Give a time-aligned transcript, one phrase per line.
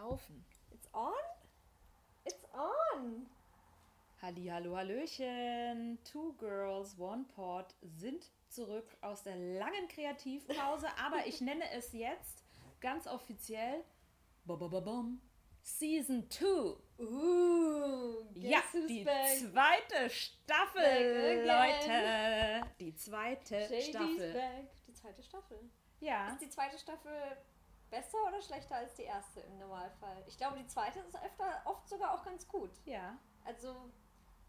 [0.00, 0.44] laufen.
[0.70, 1.12] It's on?
[2.24, 3.26] It's on!
[4.22, 5.98] Halli, hallo, hallöchen.
[6.04, 12.44] Two Girls, One Pot sind zurück aus der langen Kreativpause, aber ich nenne es jetzt
[12.80, 13.84] ganz offiziell
[14.44, 15.20] Babababam,
[15.62, 16.46] Season 2.
[16.98, 19.36] Uh, Ja, die back?
[19.38, 21.46] zweite Staffel.
[21.46, 22.66] Leute.
[22.80, 24.32] Die zweite Shady's Staffel.
[24.32, 24.70] back.
[24.86, 25.58] Die zweite Staffel.
[26.00, 27.12] Ja, Ist die zweite Staffel
[27.90, 30.22] besser oder schlechter als die erste im Normalfall?
[30.26, 32.70] Ich glaube, die zweite ist öfter, oft sogar auch ganz gut.
[32.84, 33.16] ja.
[33.44, 33.74] Also,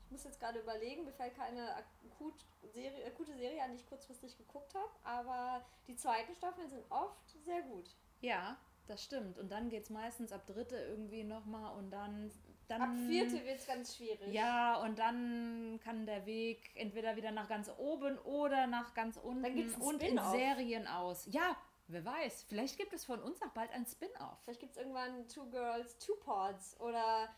[0.05, 2.34] ich muss jetzt gerade überlegen, mir fällt keine akut
[2.73, 7.30] Serie, akute Serie an, die ich kurzfristig geguckt habe, aber die zweiten Staffeln sind oft
[7.45, 7.90] sehr gut.
[8.20, 9.40] Ja, das stimmt.
[9.40, 12.30] Und dann geht es meistens ab dritte irgendwie nochmal und dann,
[12.67, 12.81] dann.
[12.81, 14.34] Ab vierte wird es ganz schwierig.
[14.34, 19.44] Ja, und dann kann der Weg entweder wieder nach ganz oben oder nach ganz unten
[19.44, 20.19] Dann gibt's und in.
[20.31, 21.25] Serien aus.
[21.31, 21.56] Ja,
[21.92, 22.44] wer weiß.
[22.44, 24.38] Vielleicht gibt es von uns auch bald ein Spin-off.
[24.44, 27.30] Vielleicht gibt es irgendwann Two Girls, Two Pods oder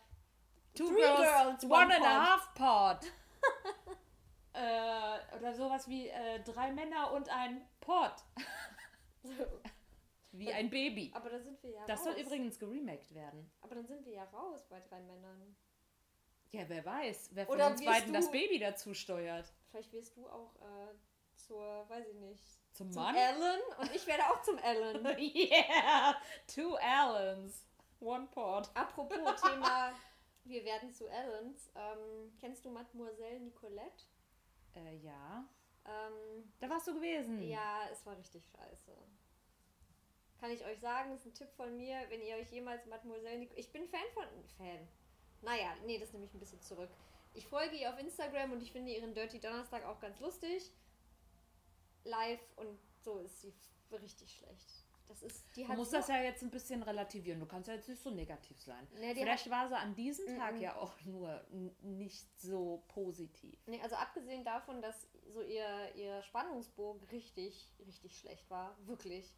[0.75, 2.31] Two Three Girls, Girls, One, One and a.
[2.31, 3.11] Half Pod.
[4.53, 8.13] äh, oder sowas wie äh, drei Männer und ein Pod.
[10.35, 11.11] Wie ein Baby.
[11.13, 12.05] Aber da sind wir ja Das raus.
[12.05, 13.51] soll übrigens geremaked werden.
[13.61, 15.55] Aber dann sind wir ja raus bei drei Männern.
[16.51, 19.53] Ja, wer weiß, wer von Oder uns beiden du- das Baby dazu steuert.
[19.69, 20.95] Vielleicht wirst du auch äh,
[21.35, 23.15] zur, weiß ich nicht, Zum zum Mann?
[23.15, 25.05] Ellen und ich werde auch zum Ellen.
[25.35, 26.15] yeah!
[26.47, 27.65] Two Allens.
[27.99, 28.69] One Pod.
[28.73, 29.93] Apropos Thema,
[30.43, 31.71] wir werden zu Ellens.
[31.75, 34.05] Ähm, kennst du Mademoiselle Nicolette?
[34.75, 35.45] Äh, ja.
[35.85, 37.41] Ähm, Da warst du gewesen.
[37.41, 38.91] ja, es war richtig scheiße.
[40.39, 43.61] Kann ich euch sagen, ist ein Tipp von mir, wenn ihr euch jemals Mademoiselle Nicolette...
[43.61, 44.25] Ich bin Fan von...
[44.57, 44.87] Fan.
[45.41, 46.89] Naja, nee, das nehme ich ein bisschen zurück.
[47.33, 50.71] Ich folge ihr auf Instagram und ich finde ihren Dirty Donnerstag auch ganz lustig.
[52.03, 53.53] Live und so ist sie
[53.91, 54.85] richtig schlecht.
[55.07, 55.45] Das ist...
[55.55, 57.39] Die Du hat musst so das ja jetzt ein bisschen relativieren.
[57.39, 58.87] Du kannst ja jetzt nicht so negativ sein.
[58.99, 61.43] Ne, Vielleicht war sie an diesem Tag ja auch nur
[61.81, 63.59] nicht so positiv.
[63.67, 68.75] Nee, also abgesehen davon, dass so ihr, ihr Spannungsbogen richtig, richtig schlecht war.
[68.87, 69.35] Wirklich.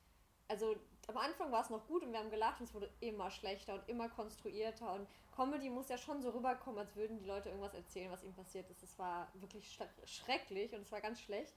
[0.48, 0.76] Also
[1.08, 3.74] am Anfang war es noch gut und wir haben gelacht und es wurde immer schlechter
[3.74, 4.94] und immer konstruierter.
[4.94, 8.36] Und Comedy muss ja schon so rüberkommen, als würden die Leute irgendwas erzählen, was ihnen
[8.36, 8.84] passiert ist.
[8.84, 11.54] Es war wirklich schre- schrecklich und es war ganz schlecht.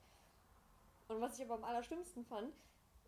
[1.08, 2.54] Und was ich aber am allerschlimmsten fand,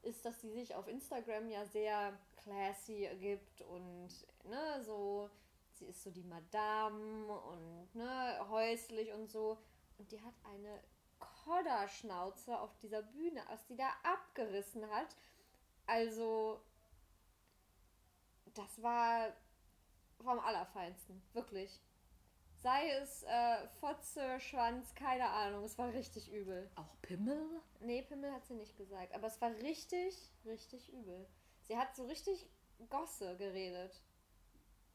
[0.03, 4.09] ist, dass sie sich auf Instagram ja sehr classy gibt und
[4.44, 5.28] ne, so,
[5.75, 9.59] sie ist so die Madame und ne, häuslich und so.
[9.99, 10.83] Und die hat eine
[11.19, 15.15] Kodderschnauze auf dieser Bühne, was die da abgerissen hat.
[15.87, 16.62] Also,
[18.55, 19.32] das war
[20.22, 21.81] vom Allerfeinsten, wirklich.
[22.62, 26.71] Sei es äh, Fotze, Schwanz, keine Ahnung, es war richtig übel.
[26.76, 27.62] Auch Pimmel?
[27.81, 31.26] Nee, Pimmel hat sie nicht gesagt, aber es war richtig, richtig übel.
[31.62, 32.47] Sie hat so richtig
[32.91, 34.03] Gosse geredet.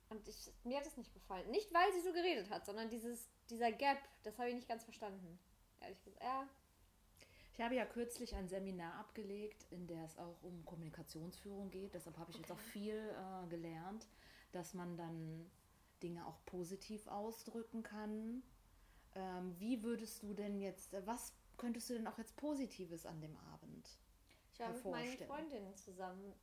[0.09, 1.49] Und ich, mir hat es nicht gefallen.
[1.49, 4.83] Nicht, weil sie so geredet hat, sondern dieses, dieser Gap, das habe ich nicht ganz
[4.83, 5.39] verstanden.
[5.81, 6.23] Ehrlich gesagt.
[6.23, 6.47] Ja,
[7.53, 11.95] Ich habe ja kürzlich ein Seminar abgelegt, in der es auch um Kommunikationsführung geht.
[11.95, 14.05] Deshalb habe ich jetzt auch viel äh, gelernt,
[14.51, 15.49] dass man dann
[16.05, 18.43] Dinge auch positiv ausdrücken kann.
[19.15, 23.19] Ähm, wie würdest du denn jetzt, äh, was könntest du denn auch jetzt Positives an
[23.21, 23.89] dem Abend?
[24.53, 25.17] ich war mit meinen.
[25.17, 26.33] Freundinnen zusammen.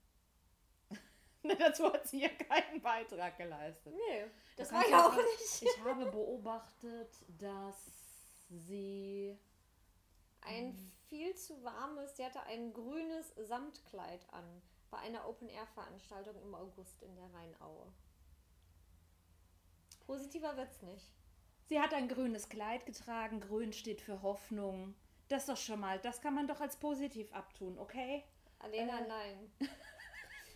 [1.58, 3.94] Dazu hat sie ja keinen Beitrag geleistet.
[3.94, 4.24] Nee,
[4.56, 5.62] das war jetzt auch nicht.
[5.62, 7.92] Ich habe beobachtet, dass
[8.48, 9.38] sie
[10.40, 10.76] Ein
[11.08, 14.62] viel zu warmes, sie hatte ein grünes Samtkleid an.
[14.90, 17.92] Bei einer Open-Air-Veranstaltung im August in der Rheinaue.
[20.12, 21.10] Positiver wird's nicht.
[21.64, 23.40] Sie hat ein grünes Kleid getragen.
[23.40, 24.94] Grün steht für Hoffnung.
[25.28, 28.22] Das ist doch schon mal, das kann man doch als positiv abtun, okay?
[28.58, 29.08] Alena, Äh.
[29.08, 29.52] nein.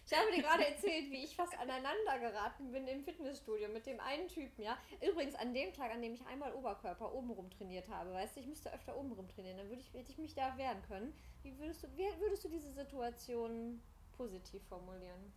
[0.04, 3.98] Ich habe dir gerade erzählt, wie ich fast aneinander geraten bin im Fitnessstudio mit dem
[3.98, 4.76] einen Typen, ja.
[5.00, 8.46] Übrigens an dem Tag, an dem ich einmal Oberkörper obenrum trainiert habe, weißt du, ich
[8.46, 11.14] müsste öfter obenrum trainieren, dann würde ich, hätte ich mich da wehren können.
[11.42, 13.82] Wie würdest du, wie würdest du diese Situation
[14.18, 15.32] positiv formulieren?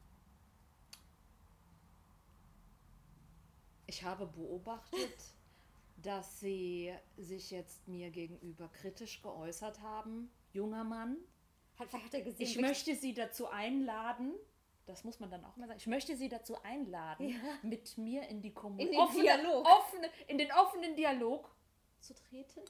[3.89, 5.17] Ich habe beobachtet,
[5.97, 10.29] dass sie sich jetzt mir gegenüber kritisch geäußert haben.
[10.53, 11.17] Junger Mann,
[11.79, 14.33] Hat, vielleicht hat er gesehen, ich möchte Sie dazu einladen,
[14.85, 17.35] das muss man dann auch mal sagen, ich möchte Sie dazu einladen, Ja.
[17.63, 19.65] mit mir in die In Kommunikation, den offene, Dialog.
[19.67, 21.49] offene, in den offenen Dialog
[21.99, 22.61] zu treten.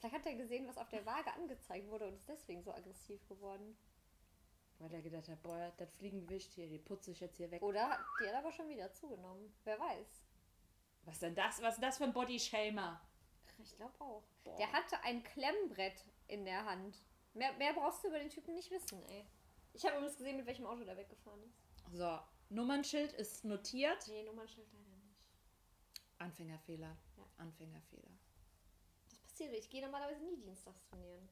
[0.00, 3.24] vielleicht hat er gesehen, was auf der Waage angezeigt wurde und ist deswegen so aggressiv
[3.28, 3.76] geworden.
[4.80, 7.62] Weil er gedacht hat, boah, das Fliegengewicht hier, die putze ich jetzt hier weg.
[7.62, 9.54] Oder die hat aber schon wieder zugenommen.
[9.62, 10.23] Wer weiß.
[11.04, 11.60] Was denn das?
[11.62, 13.00] Was ist das für ein Bodyshamer?
[13.58, 14.22] Ich glaube auch.
[14.42, 14.56] Boah.
[14.56, 16.96] Der hatte ein Klemmbrett in der Hand.
[17.34, 19.26] Mehr, mehr brauchst du über den Typen nicht wissen, ey.
[19.72, 21.58] Ich habe übrigens gesehen, mit welchem Auto der weggefahren ist.
[21.92, 22.18] So,
[22.48, 24.06] Nummernschild ist notiert.
[24.08, 25.18] Nee, Nummernschild leider nicht.
[26.18, 26.96] Anfängerfehler.
[27.16, 27.24] Ja.
[27.38, 28.10] Anfängerfehler.
[29.10, 29.52] Das passiert.
[29.54, 31.28] Ich gehe normalerweise nie dienstags trainieren.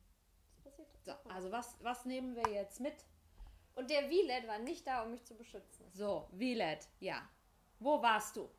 [0.55, 0.89] Das passiert.
[1.05, 3.05] So, also was, was nehmen wir jetzt mit?
[3.75, 5.87] Und der Wielet war nicht da, um mich zu beschützen.
[5.93, 7.29] So, Wielet, ja.
[7.79, 8.51] Wo warst du?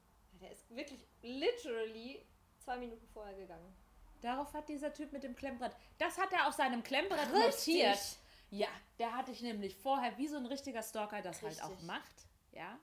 [0.41, 2.25] Der ist wirklich literally
[2.59, 3.73] zwei Minuten vorher gegangen.
[4.21, 5.75] Darauf hat dieser Typ mit dem Klemmbrett.
[5.97, 7.75] Das hat er auf seinem Klemmbrett Richtig.
[7.75, 8.17] notiert.
[8.51, 8.69] Ja,
[8.99, 11.87] der hatte ich nämlich vorher, wie so ein richtiger Stalker das halt auch Richtig.
[11.87, 12.27] macht.
[12.51, 12.79] Ja.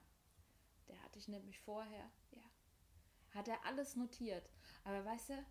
[0.88, 2.42] Der hatte ich nämlich vorher, ja.
[3.34, 4.50] Hat er alles notiert.
[4.84, 5.44] Aber weißt du,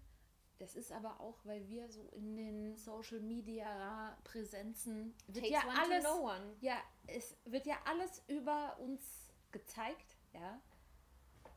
[0.60, 5.82] das ist aber auch, weil wir so in den Social Media Präsenzen wird Takes ja
[5.82, 6.06] alles.
[6.06, 6.58] one.
[6.60, 10.62] Ja, es wird ja alles über uns gezeigt, ja.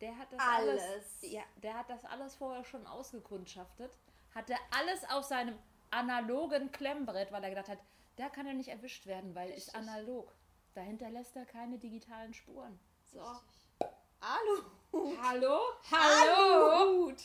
[0.03, 0.83] Der hat das alles.
[0.83, 1.17] Alles.
[1.23, 3.97] ja, der hat das alles vorher schon ausgekundschaftet.
[4.35, 5.57] Hatte alles auf seinem
[5.91, 7.79] analogen Klemmbrett, weil er gedacht hat,
[8.17, 9.75] da kann er nicht erwischt werden, weil ist Richtig.
[9.77, 10.35] analog.
[10.75, 12.81] Dahinter lässt er keine digitalen Spuren.
[13.13, 13.21] So.
[13.21, 13.89] Richtig.
[14.21, 15.17] Alu.
[15.23, 15.61] Hallo?
[15.93, 17.23] Aluhut.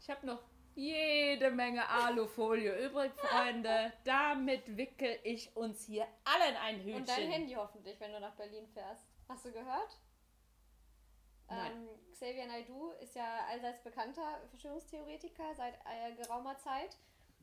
[0.00, 0.42] Ich habe noch
[0.74, 3.92] jede Menge Alufolie übrig, Freunde.
[4.04, 6.96] Damit wickel ich uns hier alle in ein Hütchen.
[6.96, 9.06] Und dein Handy hoffentlich, wenn du nach Berlin fährst.
[9.28, 9.98] Hast du gehört?
[11.52, 16.96] Ähm, Xavier Naidoo ist ja allseits bekannter Verschwörungstheoretiker seit äh, geraumer Zeit.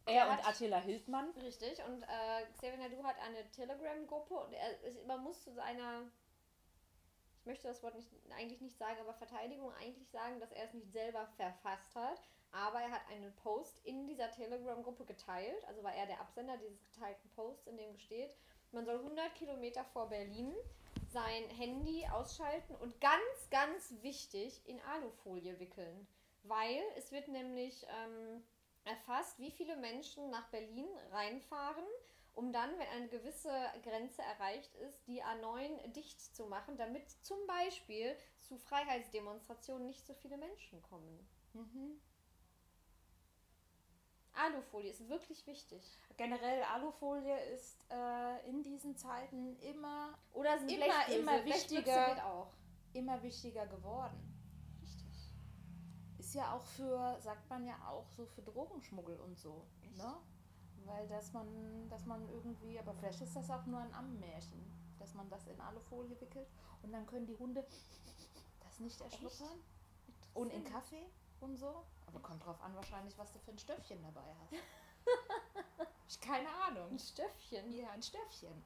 [0.05, 1.31] Er und hat- Attila Hildmann.
[1.41, 1.83] Richtig.
[1.85, 6.03] Und äh, Xavier Naidoo hat eine Telegram-Gruppe und er, ist- man muss zu seiner,
[7.41, 10.73] ich möchte das Wort nicht, eigentlich nicht sagen, aber Verteidigung eigentlich sagen, dass er es
[10.73, 12.21] nicht selber verfasst hat.
[12.51, 15.63] Aber er hat einen Post in dieser Telegram-Gruppe geteilt.
[15.67, 18.33] Also war er der Absender dieses geteilten Posts, in dem steht,
[18.71, 20.53] man soll 100 Kilometer vor Berlin
[21.11, 26.07] sein Handy ausschalten und ganz, ganz wichtig in Alufolie wickeln.
[26.43, 28.43] Weil es wird nämlich ähm,
[28.85, 31.85] erfasst, wie viele Menschen nach Berlin reinfahren,
[32.33, 33.51] um dann, wenn eine gewisse
[33.83, 40.13] Grenze erreicht ist, die A9 dicht zu machen, damit zum Beispiel zu Freiheitsdemonstrationen nicht so
[40.13, 41.27] viele Menschen kommen.
[41.53, 41.99] Mhm.
[44.39, 45.99] Alufolie ist wirklich wichtig.
[46.17, 51.19] Generell Alufolie ist äh, in diesen Zeiten immer, Oder sind Immer, Blechbüchse.
[51.19, 52.25] immer wichtiger.
[52.25, 52.53] auch.
[52.93, 54.17] immer wichtiger geworden.
[54.81, 55.33] Richtig.
[56.17, 59.65] Ist ja auch für, sagt man ja auch so für Drogenschmuggel und so.
[59.83, 59.97] Echt?
[59.97, 60.15] Ne?
[60.85, 64.59] Weil dass man, dass man irgendwie, aber vielleicht ist das auch nur ein Ammenmärchen,
[64.97, 66.47] dass man das in Alufolie wickelt
[66.81, 67.65] und dann können die Hunde
[68.61, 69.59] das nicht erschnuppern.
[70.33, 70.63] Und in.
[70.63, 71.05] Kaffee
[71.41, 71.83] und so.
[72.07, 74.53] Aber kommt drauf an wahrscheinlich, was du für ein Stöffchen dabei hast.
[76.07, 76.91] ich keine Ahnung.
[76.91, 77.71] Ein Stöffchen.
[77.71, 78.63] Ja, ein Stöffchen.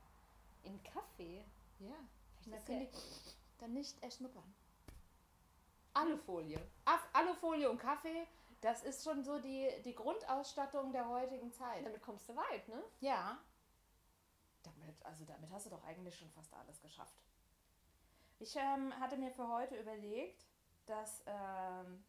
[0.64, 1.46] In Kaffee.
[1.80, 1.96] Ja.
[2.44, 2.90] Können ja- die
[3.60, 4.54] dann nicht erschnuppern.
[5.94, 6.60] Alufolie.
[7.14, 8.28] Alufolie und Kaffee,
[8.62, 11.86] das ist schon so die, die Grundausstattung der heutigen Zeit.
[11.86, 12.84] Damit kommst du weit, ne?
[13.00, 13.38] Ja.
[14.64, 17.14] Damit, also damit hast du doch eigentlich schon fast alles geschafft.
[18.40, 20.46] Ich ähm, hatte mir für heute überlegt,
[20.86, 22.04] dass ähm,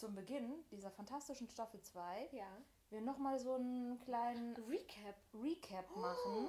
[0.00, 2.46] zum Beginn dieser fantastischen Staffel 2 Ja.
[2.88, 5.14] wir nochmal so einen kleinen Recap.
[5.34, 6.48] Recap machen,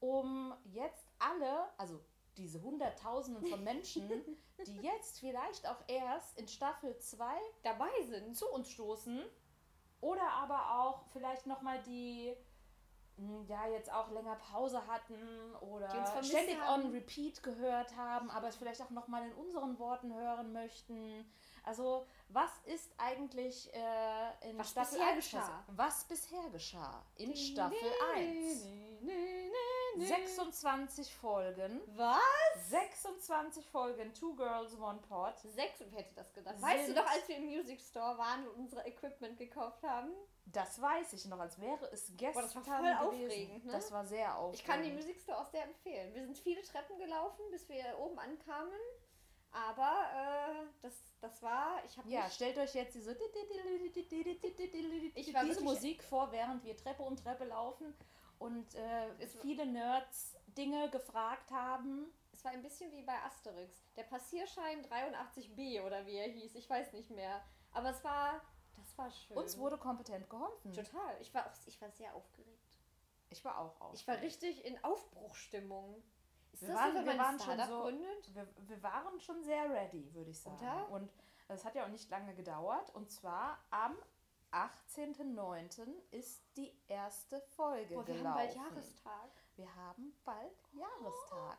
[0.00, 2.00] um jetzt alle, also
[2.36, 4.08] diese Hunderttausenden von Menschen,
[4.66, 7.26] die jetzt vielleicht auch erst in Staffel 2
[7.64, 8.36] Dabei sind.
[8.36, 9.24] zu uns stoßen
[10.00, 12.32] oder aber auch vielleicht nochmal die
[13.16, 15.88] mh, ja jetzt auch länger Pause hatten oder
[16.22, 16.84] ständig haben.
[16.84, 21.28] on repeat gehört haben, aber es vielleicht auch nochmal in unseren Worten hören möchten.
[21.68, 25.64] Also was ist eigentlich äh, in Was Staffel bisher 1 geschah.
[25.68, 28.66] Was bisher geschah in Staffel 1?
[29.98, 31.82] 26 Folgen.
[31.94, 32.20] Was?
[32.70, 35.34] 26 Folgen, Two Girls, One Pot.
[35.40, 36.60] Sechs, wer hätte das gedacht?
[36.60, 40.12] Weißt du doch, als wir im Music Store waren und unser Equipment gekauft haben?
[40.46, 43.26] Das weiß ich noch, als wäre es gestern das war voll gewesen.
[43.26, 43.72] aufregend, ne?
[43.72, 44.60] Das war sehr aufregend.
[44.60, 46.14] Ich kann die Music Store auch sehr empfehlen.
[46.14, 48.80] Wir sind viele Treppen gelaufen, bis wir oben ankamen.
[49.50, 53.16] Aber äh, das, das war, ich habe Ja, stellt euch jetzt diese,
[55.14, 57.94] Ich war diese Musik vor, während wir Treppe um Treppe laufen
[58.38, 62.12] und äh, Es- viele Nerds Dinge gefragt haben.
[62.32, 63.82] es war ein bisschen wie bei Asterix.
[63.96, 67.42] Der Passierschein 83b oder wie er hieß, ich weiß nicht mehr.
[67.72, 68.40] Aber es war,
[68.76, 69.36] das war schön.
[69.36, 70.72] Uns wurde kompetent geholfen.
[70.72, 71.16] Total.
[71.20, 72.62] Ich war, auch, ich war sehr aufgeregt.
[73.30, 73.94] Ich war auch auf.
[73.94, 76.02] Ich war richtig in Aufbruchstimmung.
[76.52, 78.34] Ist Wir das waren- so, wir waren schon so-?
[78.34, 80.56] Wir, wir waren schon sehr ready, würde ich sagen.
[80.58, 80.90] Oder?
[80.90, 81.10] Und
[81.48, 82.94] es hat ja auch nicht lange gedauert.
[82.94, 83.96] Und zwar am
[84.50, 85.92] 18.09.
[86.10, 88.28] ist die erste Folge Boah, wir gelaufen.
[88.28, 89.30] haben bald Jahrestag.
[89.56, 91.58] Wir haben bald Jahrestag.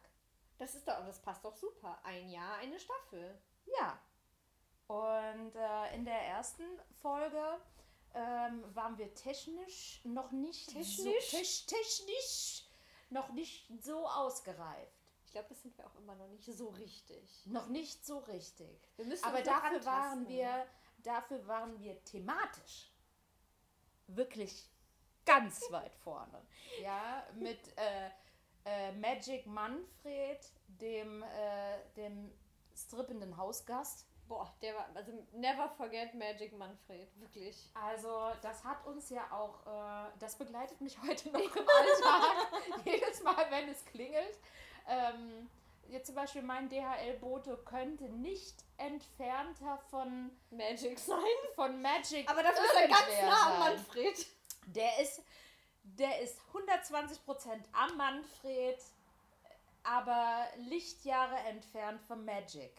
[0.58, 2.00] Das ist doch, das passt doch super.
[2.04, 3.40] Ein Jahr, eine Staffel.
[3.80, 4.00] Ja.
[4.88, 6.64] Und äh, in der ersten
[7.02, 7.60] Folge
[8.16, 10.98] ähm, waren wir technisch noch nicht Technisch?
[10.98, 12.66] So, tech- technisch
[13.10, 15.00] noch nicht so ausgereift.
[15.26, 17.46] Ich glaube, das sind wir auch immer noch nicht so richtig.
[17.46, 18.90] Noch nicht so richtig.
[18.96, 20.66] Wir müssen Aber dafür waren wir,
[21.04, 22.92] dafür waren wir thematisch
[24.08, 24.70] wirklich
[25.26, 26.42] ganz weit vorne.
[26.82, 28.10] Ja, mit äh,
[28.66, 32.32] äh, Magic Manfred, dem, äh, dem
[32.76, 34.08] strippenden Hausgast.
[34.30, 34.88] Boah, der war.
[34.94, 37.10] Also, never forget Magic Manfred.
[37.20, 37.72] Wirklich.
[37.74, 42.86] Also, das hat uns ja auch, äh, das begleitet mich heute noch im Alltag.
[42.86, 44.38] Jedes Mal, wenn es klingelt.
[44.88, 45.50] Ähm,
[45.88, 51.18] jetzt zum Beispiel mein DHL-Bote könnte nicht entfernter von, Magic sein.
[51.56, 53.60] von Magic Aber dafür ist er ganz nah am.
[53.60, 54.28] Manfred.
[54.68, 55.24] Der ist,
[55.82, 57.18] der ist 120%
[57.72, 58.78] am Manfred,
[59.82, 62.72] aber Lichtjahre entfernt vom Magic.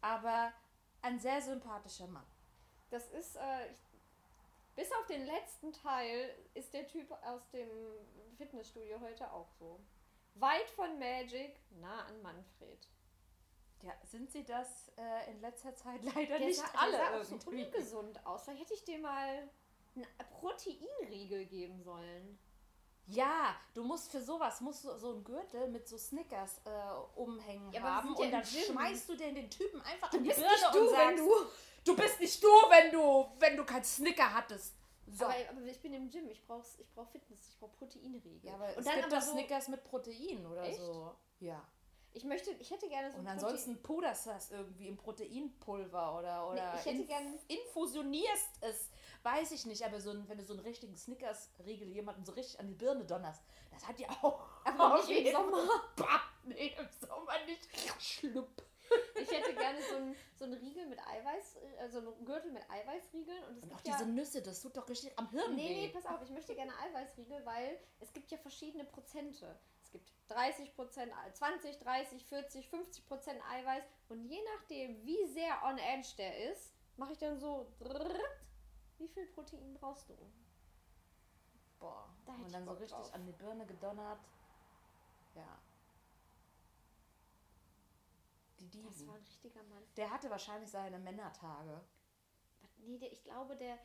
[0.00, 0.50] Aber
[1.02, 2.26] ein sehr sympathischer Mann.
[2.90, 3.78] Das ist, äh, ich,
[4.74, 7.68] bis auf den letzten Teil ist der Typ aus dem
[8.36, 9.80] Fitnessstudio heute auch so.
[10.36, 12.88] Weit von Magic, nah an Manfred.
[13.82, 17.20] Ja, sind sie das äh, in letzter Zeit leider Der nicht sah, alle der sah
[17.20, 17.64] auch so irgendwie.
[17.64, 18.44] ungesund aus.
[18.44, 19.48] Vielleicht hätte ich dir mal
[19.94, 22.38] einen Proteinriegel geben sollen.
[23.10, 27.72] Ja, du musst für sowas musst du so einen Gürtel mit so Snickers äh, umhängen
[27.72, 28.62] Ja, haben ja und dann Gym.
[28.66, 31.08] schmeißt du den, den Typen einfach Du in die bist Birne nicht du, und sagst,
[31.08, 31.30] wenn du.
[31.84, 34.74] du bist nicht du, wenn du wenn du keinen Snicker hattest.
[35.06, 35.24] So.
[35.24, 38.40] Aber, aber ich bin im Gym, ich brauche ich brauch Fitness, ich brauche Proteinriegel.
[38.42, 40.78] ja, aber und es dann gibt aber so, Snickers mit Protein oder Echt?
[40.78, 41.14] so.
[41.40, 41.66] Ja.
[42.12, 46.48] ich möchte, ich hätte gerne so Und ansonsten puderst du das irgendwie im Proteinpulver oder,
[46.50, 48.90] oder Nee, ich hätte gern- infusionierst es.
[49.22, 52.60] Weiß ich nicht, aber so ein, wenn du so einen richtigen Snickers-Riegel jemanden so richtig
[52.60, 54.40] an die Birne donnerst, das hat ja auch.
[54.64, 55.68] Aber nicht im Sommer.
[55.96, 57.68] Bah, nee, im Sommer nicht.
[58.00, 58.62] Schlupp.
[59.20, 63.44] Ich hätte gerne so einen so einen Riegel mit Eiweiß, also einen Gürtel mit Eiweißriegeln.
[63.44, 65.88] Und es Und auch ja, diese Nüsse, das tut doch richtig am Hirn Nee, nee,
[65.88, 65.92] weh.
[65.92, 69.58] pass auf, ich möchte gerne Eiweißriegel, weil es gibt ja verschiedene Prozente.
[69.82, 73.82] Es gibt 30 Prozent, 20, 30, 40, 50 Prozent Eiweiß.
[74.08, 78.20] Und je nachdem, wie sehr on edge der ist, mache ich dann so, drrrrt,
[78.98, 80.16] wie viel Protein brauchst du?
[81.78, 82.08] Boah.
[82.26, 83.14] Da Und dann so richtig drauf.
[83.14, 84.20] an die Birne gedonnert.
[85.34, 85.58] Ja.
[88.60, 89.10] Die Das war Dieben.
[89.10, 89.82] ein richtiger Mann.
[89.96, 91.80] Der hatte wahrscheinlich seine Männertage.
[92.78, 93.76] Nee, der, ich glaube, der,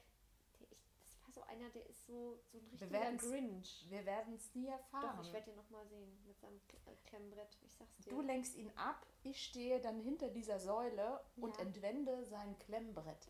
[0.60, 3.86] der ich, das war so einer, der ist so, so ein richtiger werden's- Grinch.
[3.90, 5.18] Wir werden es nie erfahren.
[5.18, 7.58] Doch, ich werde ihn nochmal sehen mit seinem äh, Klemmbrett.
[7.62, 8.10] Ich sag's dir.
[8.10, 11.64] Du lenkst ihn ab, ich stehe dann hinter dieser Säule und Ja.
[11.64, 13.28] entwende sein Klemmbrett.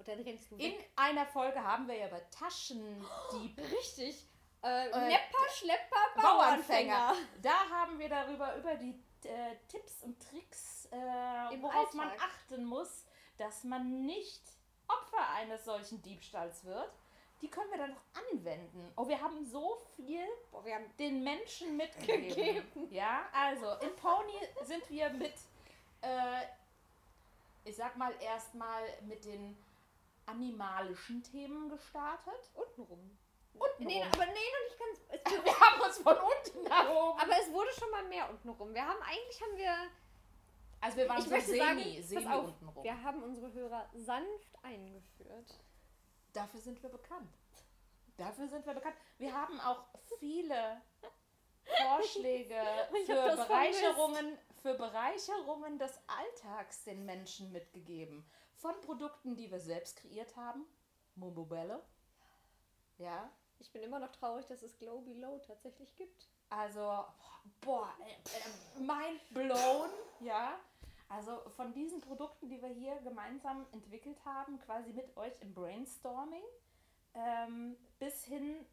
[0.00, 0.88] Und dann rennst du In weg.
[0.96, 4.26] einer Folge haben wir ja über Taschendieb Richtig.
[4.62, 7.14] Äh, Nepper, Schlepper, Bauernfänger.
[7.42, 10.96] Da haben wir darüber über die äh, Tipps und Tricks, äh,
[11.60, 12.28] worauf man Alltag.
[12.30, 13.04] achten muss,
[13.36, 14.40] dass man nicht
[14.88, 16.90] Opfer eines solchen Diebstahls wird.
[17.42, 18.02] Die können wir dann noch
[18.32, 18.90] anwenden.
[18.96, 22.28] Oh, wir haben so viel Boah, wir haben den Menschen mitgegeben.
[22.34, 22.88] Gegeben.
[22.90, 25.34] Ja, also in Pony sind wir mit,
[26.00, 26.42] äh,
[27.66, 29.56] ich sag mal erstmal mit den
[30.26, 32.50] animalischen Themen gestartet.
[32.54, 33.18] untenrum.
[33.54, 33.86] Untenrum.
[33.86, 35.00] Nee, aber nee, noch nicht ganz.
[35.08, 37.20] Es, Wir haben uns von unten nach oben.
[37.20, 38.72] aber es wurde schon mal mehr untenrum.
[38.74, 39.74] Wir haben eigentlich haben wir.
[40.82, 42.84] Also wir waren ich so möchte semi, sagen, semi auf, untenrum.
[42.84, 45.58] wir haben unsere Hörer sanft eingeführt.
[46.32, 47.28] Dafür sind wir bekannt.
[48.16, 48.96] Dafür sind wir bekannt.
[49.18, 49.84] Wir haben auch
[50.18, 50.80] viele
[51.64, 52.60] Vorschläge
[53.06, 58.24] für Bereicherungen, für Bereicherungen des Alltags den Menschen mitgegeben.
[58.60, 60.66] Von Produkten, die wir selbst kreiert haben.
[61.14, 61.82] Mobile.
[62.98, 63.30] Ja.
[63.58, 66.28] Ich bin immer noch traurig, dass es Glow Below tatsächlich gibt.
[66.50, 67.04] Also,
[67.60, 69.90] boah, äh, äh, mind blown,
[70.20, 70.58] ja.
[71.08, 76.44] Also von diesen Produkten, die wir hier gemeinsam entwickelt haben, quasi mit euch im Brainstorming,
[77.14, 78.66] ähm, bis hin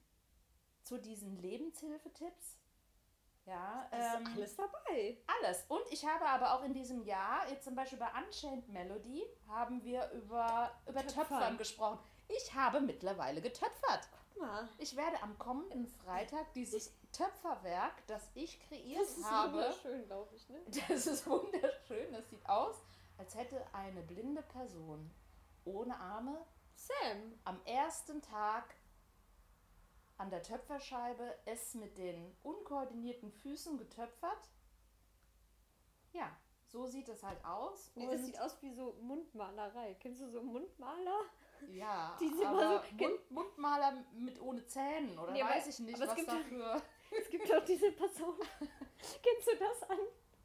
[0.84, 2.58] zu diesen Lebenshilfetipps.
[3.48, 5.18] Ja, ähm, ist alles dabei.
[5.25, 5.66] alles.
[5.70, 9.82] Und ich habe aber auch in diesem Jahr, jetzt zum Beispiel bei Unchained Melody, haben
[9.84, 11.27] wir über, über Töpfern.
[11.27, 12.00] Töpfern gesprochen.
[12.27, 14.10] Ich habe mittlerweile getöpfert.
[14.38, 14.70] Mal.
[14.77, 20.36] Ich werde am kommenden Freitag dieses Töpferwerk, das ich kreiert Das ist habe, wunderschön, glaube
[20.36, 20.60] ich, ne?
[20.89, 22.12] das ist wunderschön.
[22.12, 22.75] Das sieht aus,
[23.18, 25.10] als hätte eine blinde Person
[25.66, 26.38] ohne Arme
[26.75, 27.34] Sam.
[27.46, 28.75] am ersten Tag
[30.18, 34.50] an der Töpferscheibe es mit den unkoordinierten Füßen getöpfert.
[36.14, 37.92] Ja, so sieht es halt aus.
[37.96, 39.96] Und- sieht aus wie so Mundmalerei.
[40.00, 41.22] Kennst du so Mundmaler?
[41.70, 45.96] ja, die sind aber so- Mund, Mundmaler mit ohne Zähnen oder Nee, weiß ich nicht,
[45.96, 46.82] aber es was gibt- dafür.
[47.10, 48.36] Es gibt doch diese Person.
[48.60, 49.98] Kennst du das an?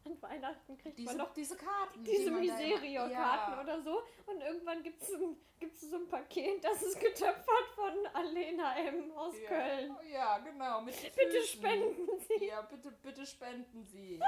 [0.05, 2.03] An Weihnachten kriegt Diese, man noch diese Karten.
[2.03, 3.61] diese die Miserio-Karten Ja.
[3.61, 4.03] oder so.
[4.27, 9.13] Und irgendwann gibt es ein, gibt's so ein Paket, das ist getöpfert von Alena M.
[9.13, 9.49] aus ja.
[9.49, 9.97] Köln.
[10.11, 10.83] Ja, genau.
[10.83, 11.47] Bitte Füßen.
[11.47, 12.47] spenden Sie.
[12.47, 14.21] Ja, bitte, bitte spenden Sie.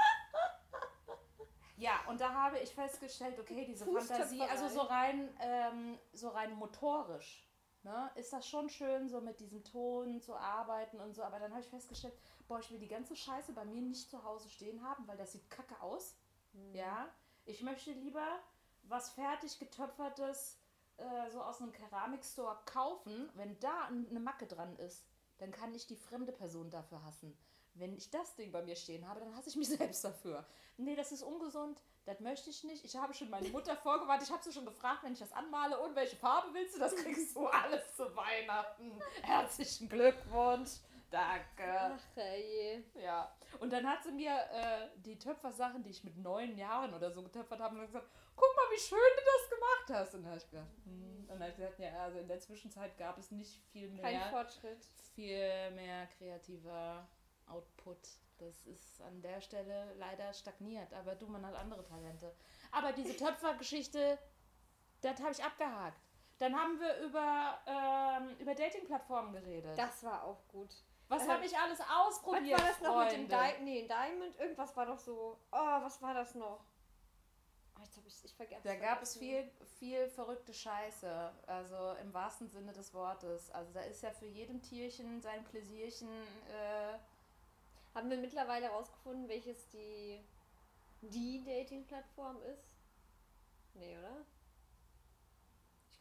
[1.77, 3.85] Ja, und da habe ich festgestellt, okay, diese.
[3.85, 7.45] Fantasie, also so rein, ähm, so rein motorisch,
[7.83, 11.21] ne, ist das schon schön, so mit diesem Ton zu arbeiten und so.
[11.23, 12.13] Aber dann habe ich festgestellt,
[12.47, 15.31] boah, ich will die ganze Scheiße bei mir nicht zu Hause stehen haben, weil das
[15.33, 16.15] sieht kacke aus.
[16.73, 17.07] Ja,
[17.45, 18.25] ich möchte lieber
[18.83, 20.57] was fertig getöpfertes
[20.97, 23.29] äh, so aus einem Keramikstore kaufen.
[23.33, 25.03] Wenn da ein- eine Macke dran ist,
[25.39, 27.37] dann kann ich die fremde Person dafür hassen.
[27.73, 30.45] Wenn ich das Ding bei mir stehen habe, dann hasse ich mich selbst dafür.
[30.77, 32.85] Nee, das ist ungesund, das möchte ich nicht.
[32.85, 35.77] Ich habe schon meine Mutter vorgewarnt, ich habe sie schon gefragt, wenn ich das anmale,
[35.81, 36.79] und welche Farbe willst du?
[36.79, 38.93] Das kriegst du alles zu Weihnachten.
[39.23, 40.71] Herzlichen Glückwunsch.
[41.15, 41.79] Danke.
[41.79, 42.83] Ach, ey.
[43.01, 47.09] Ja, und dann hat sie mir äh, die Töpfersachen, die ich mit neun Jahren oder
[47.09, 50.15] so getöpfert habe, und gesagt, guck mal, wie schön du das gemacht hast.
[50.15, 51.19] Und dann habe ich gedacht, hm.
[51.21, 54.17] Und dann habe ich gesagt, ja, also in der Zwischenzeit gab es nicht viel Kein
[54.17, 54.85] mehr, Fortschritt.
[55.13, 57.07] viel mehr kreativer
[57.47, 57.99] Output.
[58.37, 62.35] Das ist an der Stelle leider stagniert, aber du, man hat andere Talente.
[62.73, 64.19] Aber diese Töpfergeschichte,
[64.99, 66.01] das habe ich abgehakt.
[66.39, 69.77] Dann haben wir über, ähm, über Dating-Plattformen geredet.
[69.77, 70.75] Das war auch gut.
[71.07, 72.59] Was äh, habe ich alles Was ausprobiert?
[72.59, 73.57] war das noch mit dem Freunde?
[73.59, 74.39] Di nee, Diamond?
[74.39, 75.37] Irgendwas war doch so.
[75.51, 76.63] Oh, was war das noch?
[77.77, 78.61] Oh, jetzt habe ich ich vergessen.
[78.63, 83.51] Da gab es viel, viel verrückte Scheiße, also im wahrsten Sinne des Wortes.
[83.51, 86.09] Also da ist ja für jedem Tierchen sein Pläsierchen.
[86.49, 86.97] Äh,
[87.93, 90.19] Haben wir mittlerweile herausgefunden, welches die,
[91.01, 92.65] die Dating-Plattform ist?
[93.73, 94.25] Nee, oder?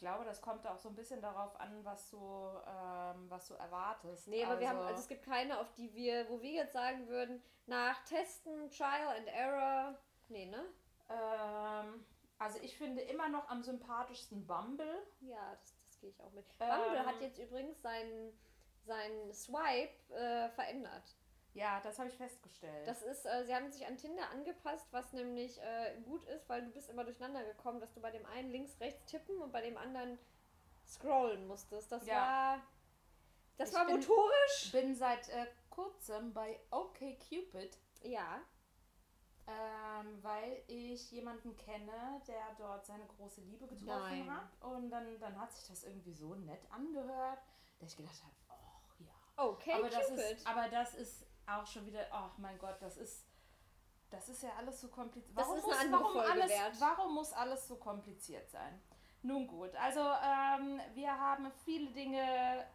[0.04, 3.54] Ich glaube, das kommt auch so ein bisschen darauf an, was du, ähm, was du
[3.54, 4.28] erwartest.
[4.28, 6.74] Nee, aber wir haben, Also- also es gibt keine, auf die wir, wo wir jetzt
[6.74, 9.98] sagen würden, nach Testen, Trial and Error.
[10.28, 10.62] Nee, ne?
[11.08, 12.04] Ähm,
[12.38, 15.06] also ich finde immer noch am sympathischsten Bumble.
[15.22, 16.44] Ja, das, das gehe ich auch mit.
[16.60, 16.68] Ähm.
[16.68, 18.38] Bumble hat jetzt übrigens seinen,
[18.84, 21.16] seinen Swipe äh, verändert.
[21.54, 22.86] Ja, das habe ich festgestellt.
[22.86, 26.62] Das ist, äh, sie haben sich an Tinder angepasst, was nämlich äh, gut ist, weil
[26.64, 29.60] du bist immer durcheinander gekommen, dass du bei dem einen links, rechts tippen und bei
[29.60, 30.18] dem anderen
[30.86, 31.90] scrollen musstest.
[31.92, 32.14] Das Ja.
[32.16, 32.62] war.
[33.56, 34.64] Das Ich war bin- motorisch.
[34.64, 38.40] ich bin seit äh, kurzem bei OkCupid, Ja.
[39.46, 43.86] ähm, weil ich jemanden kenne, der dort seine große Liebe getroffen
[44.26, 44.30] Nein.
[44.36, 44.48] hat.
[44.60, 47.38] Und dann, dann hat sich das irgendwie so nett angehört,
[47.78, 49.44] dass ich gedacht habe, oh ja.
[49.44, 50.18] Okay, aber, das Cupid.
[50.32, 53.24] ist, aber das ist auch schon wieder, oh mein Gott, das ist,
[54.10, 55.36] das ist ja alles so kompliziert.
[55.36, 56.74] Warum, muss, warum, alles, wert.
[56.80, 58.80] warum muss alles so kompliziert sein?
[59.22, 62.66] Nun gut, also ähm, wir haben viele Dinge,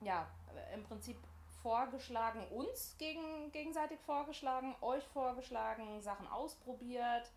[0.00, 0.26] ja,
[0.74, 1.18] im Prinzip
[1.62, 7.30] vorgeschlagen, uns gegen, gegenseitig vorgeschlagen, euch vorgeschlagen, Sachen ausprobiert.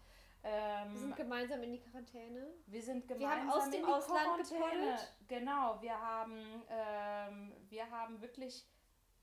[0.44, 2.48] Ähm, wir sind gemeinsam in die Quarantäne.
[2.68, 4.60] wir sind Wir gemeinsam haben aus in dem die Ausland Quarantäne.
[4.60, 5.14] gepoddelt.
[5.28, 8.66] Genau, wir haben, ähm, wir haben wirklich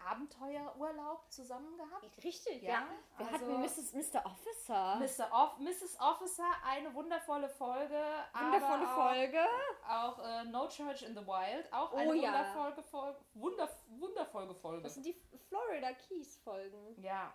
[0.06, 2.24] Abenteuerurlaub zusammen gehabt.
[2.24, 2.86] Richtig, Ja, ja.
[3.18, 3.92] Wir also- hatten Mrs.
[3.94, 4.24] Mr.
[4.26, 4.96] Officer.
[4.96, 5.32] Mr.
[5.32, 5.98] Off, Mrs.
[6.00, 8.00] Officer, eine wundervolle Folge.
[8.34, 9.40] Wundervolle aber Folge.
[9.88, 12.32] Auch, auch äh, No Church in the Wild, auch Oh eine ja.
[12.32, 14.82] wundervolle, Folge, Wunder, wundervolle Folge.
[14.82, 17.00] Das sind die Florida Keys Folgen.
[17.02, 17.32] Ja.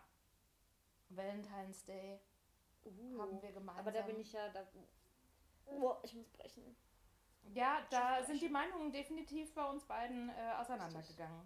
[1.09, 2.19] Valentine's Day
[2.85, 3.79] Uh, haben wir gemeinsam.
[3.79, 4.65] aber da bin ich ja da.
[5.65, 6.73] Oh, ich muss brechen.
[7.53, 11.45] Ja, da sind die Meinungen definitiv bei uns beiden äh, auseinandergegangen.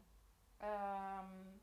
[0.62, 1.60] Ähm,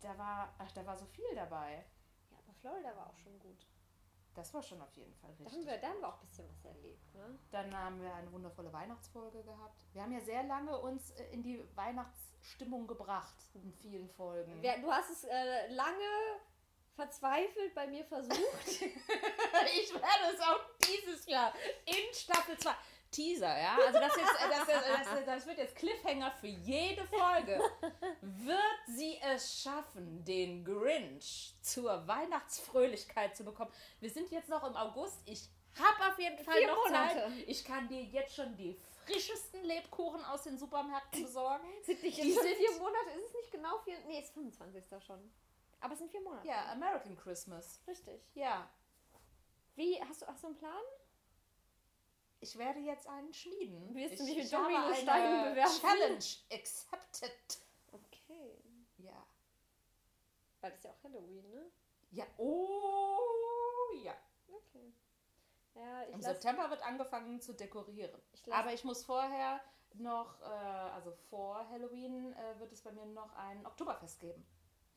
[0.00, 1.84] da war, ach, da war so viel dabei.
[2.30, 3.66] Ja, aber Florida war auch schon gut.
[4.34, 5.58] Das war schon auf jeden Fall Da richtig.
[5.58, 7.38] haben wir, da haben wir auch ein bisschen was erlebt, ne?
[7.52, 9.84] Dann haben wir eine wundervolle Weihnachtsfolge gehabt.
[9.92, 14.60] Wir haben ja sehr lange uns äh, in die Weihnachtsstimmung gebracht in vielen Folgen.
[14.60, 16.40] Du hast es äh, lange
[16.96, 18.66] verzweifelt bei mir versucht.
[18.66, 21.52] ich werde es auch dieses Jahr
[21.86, 22.74] in Staffel 2.
[23.14, 23.76] Teaser, ja?
[23.86, 27.60] Also das, jetzt, äh, das, das, das, das wird jetzt Cliffhanger für jede Folge.
[28.20, 33.72] Wird sie es schaffen, den Grinch zur Weihnachtsfröhlichkeit zu bekommen?
[34.00, 35.20] Wir sind jetzt noch im August.
[35.26, 35.48] Ich
[35.78, 37.14] habe auf jeden Fall Vier noch Monate.
[37.14, 37.32] Zeit.
[37.46, 41.68] Ich kann dir jetzt schon die frischesten Lebkuchen aus den Supermärkten besorgen.
[41.82, 43.10] sind nicht Die sind- vier Monate?
[43.16, 43.98] Ist es nicht genau vier?
[44.06, 44.84] Nee, es ist 25.
[45.04, 45.32] schon.
[45.80, 46.46] Aber es sind vier Monate.
[46.48, 47.80] Ja, American Christmas.
[47.86, 48.20] Richtig.
[48.34, 48.68] Ja,
[49.76, 50.82] Wie, hast du, hast du einen Plan?
[52.44, 53.94] Ich werde jetzt einen schmieden.
[53.94, 55.80] Wirst du ich, mich mit Dominosteinen eine bewerfen?
[55.80, 57.58] Challenge accepted.
[57.90, 58.62] Okay.
[58.98, 59.26] Ja.
[60.60, 61.70] Weil das ist ja auch Halloween, ne?
[62.10, 64.14] Ja, oh ja.
[64.46, 64.92] Okay.
[65.74, 68.20] Ja, ich Im September wird angefangen zu dekorieren.
[68.32, 69.60] ich Aber ich muss vorher
[69.94, 74.46] noch, äh, also vor Halloween äh, wird es bei mir noch ein Oktoberfest geben.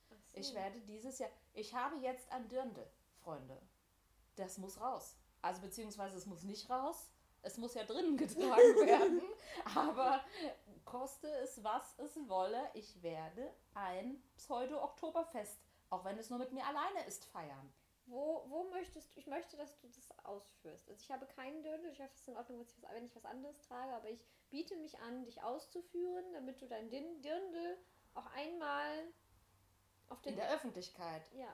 [0.09, 0.15] So.
[0.33, 2.85] Ich werde dieses Jahr, ich habe jetzt ein Dirndl,
[3.23, 3.61] Freunde.
[4.35, 5.17] Das muss raus.
[5.41, 7.09] Also beziehungsweise es muss nicht raus.
[7.47, 9.21] Es muss ja drinnen getragen werden.
[9.73, 10.23] Aber
[10.85, 15.57] koste es, was es wolle, ich werde ein Pseudo-Oktoberfest
[15.89, 17.73] Auch wenn es nur mit mir alleine ist, feiern.
[18.05, 20.89] Wo, wo möchtest du, ich möchte, dass du das ausführst.
[20.89, 23.59] Also ich habe keinen Dirndl, ich hoffe, es ist in Ordnung, wenn ich was anderes
[23.59, 27.77] trage, aber ich biete mich an, dich auszuführen, damit du dein Dirndl
[28.13, 29.03] auch einmal
[30.09, 30.33] auf den...
[30.33, 31.23] In der Öffentlichkeit.
[31.33, 31.53] ja.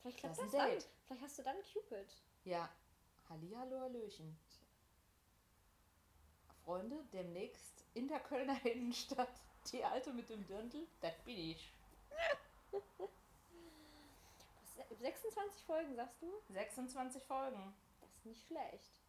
[0.00, 0.70] Vielleicht klappt Das das, dann.
[1.06, 2.16] Vielleicht hast du dann Cupid.
[2.44, 2.68] Ja.
[3.28, 4.36] Hallihallo, Hallöchen.
[6.64, 9.32] Freunde, demnächst in der Kölner Innenstadt
[9.70, 11.72] die Alte mit dem Dirndl, das bin ich.
[12.70, 12.82] Was,
[14.98, 16.32] 26 Folgen, sagst du?
[16.50, 17.74] 26 Folgen.
[18.00, 19.00] Das ist nicht schlecht.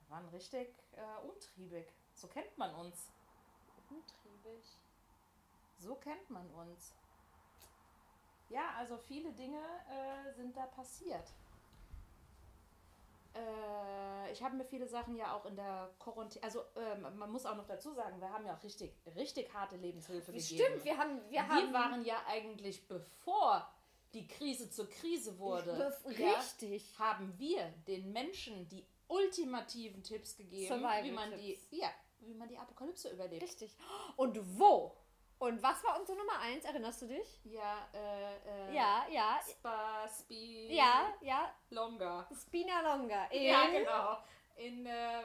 [0.00, 1.86] Wir waren richtig äh, umtriebig.
[2.14, 3.10] So kennt man uns.
[3.88, 4.78] Umtriebig.
[5.78, 6.94] So kennt man uns.
[8.48, 11.32] Ja, also viele Dinge äh, sind da passiert.
[13.34, 17.46] Äh, ich habe mir viele Sachen ja auch in der Quarantäne, also ähm, man muss
[17.46, 20.62] auch noch dazu sagen, wir haben ja auch richtig, richtig harte Lebenshilfe gegeben.
[20.64, 21.20] Stimmt, wir haben...
[21.28, 23.68] Wir wir haben waren ja eigentlich, bevor
[24.14, 25.72] die Krise zur Krise wurde,
[26.04, 26.98] Bef- ja, Richtig.
[26.98, 31.66] haben wir den Menschen die ultimativen Tipps gegeben, wie man die, Survival-Tipps.
[31.70, 31.88] ja,
[32.20, 33.42] wie man die Apokalypse überlebt.
[33.42, 33.76] Richtig.
[34.16, 34.96] Und wo?
[35.40, 36.66] Und was war unsere Nummer eins?
[36.66, 37.40] Erinnerst du dich?
[37.44, 38.36] Ja, äh,
[38.68, 41.54] äh, Ja, ja, Spa, Speed, ja, ja.
[41.70, 42.28] Longer.
[42.30, 43.24] Spina Longa.
[43.28, 44.18] In, Ja, genau.
[44.56, 45.22] In, äh,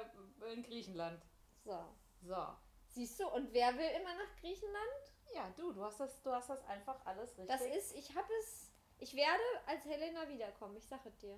[0.54, 1.22] in Griechenland.
[1.66, 1.78] So.
[2.22, 2.48] So.
[2.88, 5.14] Siehst du, und wer will immer nach Griechenland?
[5.34, 7.48] Ja, du, du hast das, du hast das einfach alles richtig.
[7.48, 11.38] Das ist, ich habe es, ich werde als Helena wiederkommen, ich sage dir.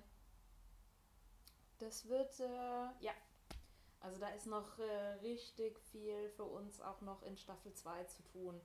[1.80, 3.12] Das wird, äh, ja.
[4.00, 8.22] Also da ist noch äh, richtig viel für uns auch noch in Staffel 2 zu
[8.24, 8.60] tun.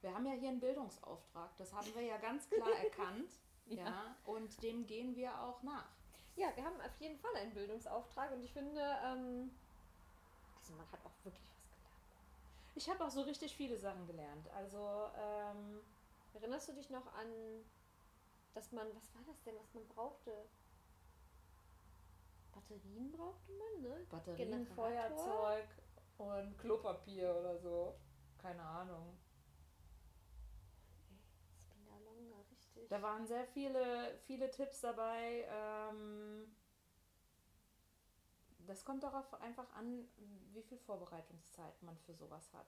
[0.00, 3.30] Wir haben ja hier einen Bildungsauftrag, das haben wir ja ganz klar erkannt.
[3.66, 3.84] ja.
[3.84, 4.16] Ja.
[4.24, 5.88] Und dem gehen wir auch nach.
[6.36, 9.50] Ja, wir haben auf jeden Fall einen Bildungsauftrag und ich finde, ähm,
[10.58, 11.94] also man hat auch wirklich was gelernt.
[12.74, 14.48] Ich habe auch so richtig viele Sachen gelernt.
[14.50, 15.80] Also, ähm,
[16.34, 17.28] Erinnerst du dich noch an,
[18.54, 20.32] dass man, was war das denn, was man brauchte?
[22.54, 24.06] Batterien brauchte man, ne?
[24.10, 24.76] Batterien, Generator?
[24.76, 25.68] Feuerzeug
[26.18, 27.98] und Klopapier oder so.
[28.38, 29.18] Keine Ahnung.
[31.58, 32.88] Spina Longa, richtig.
[32.88, 35.46] Da waren sehr viele, viele Tipps dabei.
[35.50, 36.54] Ähm,
[38.66, 40.08] das kommt darauf einfach an,
[40.52, 42.66] wie viel Vorbereitungszeit man für sowas hat.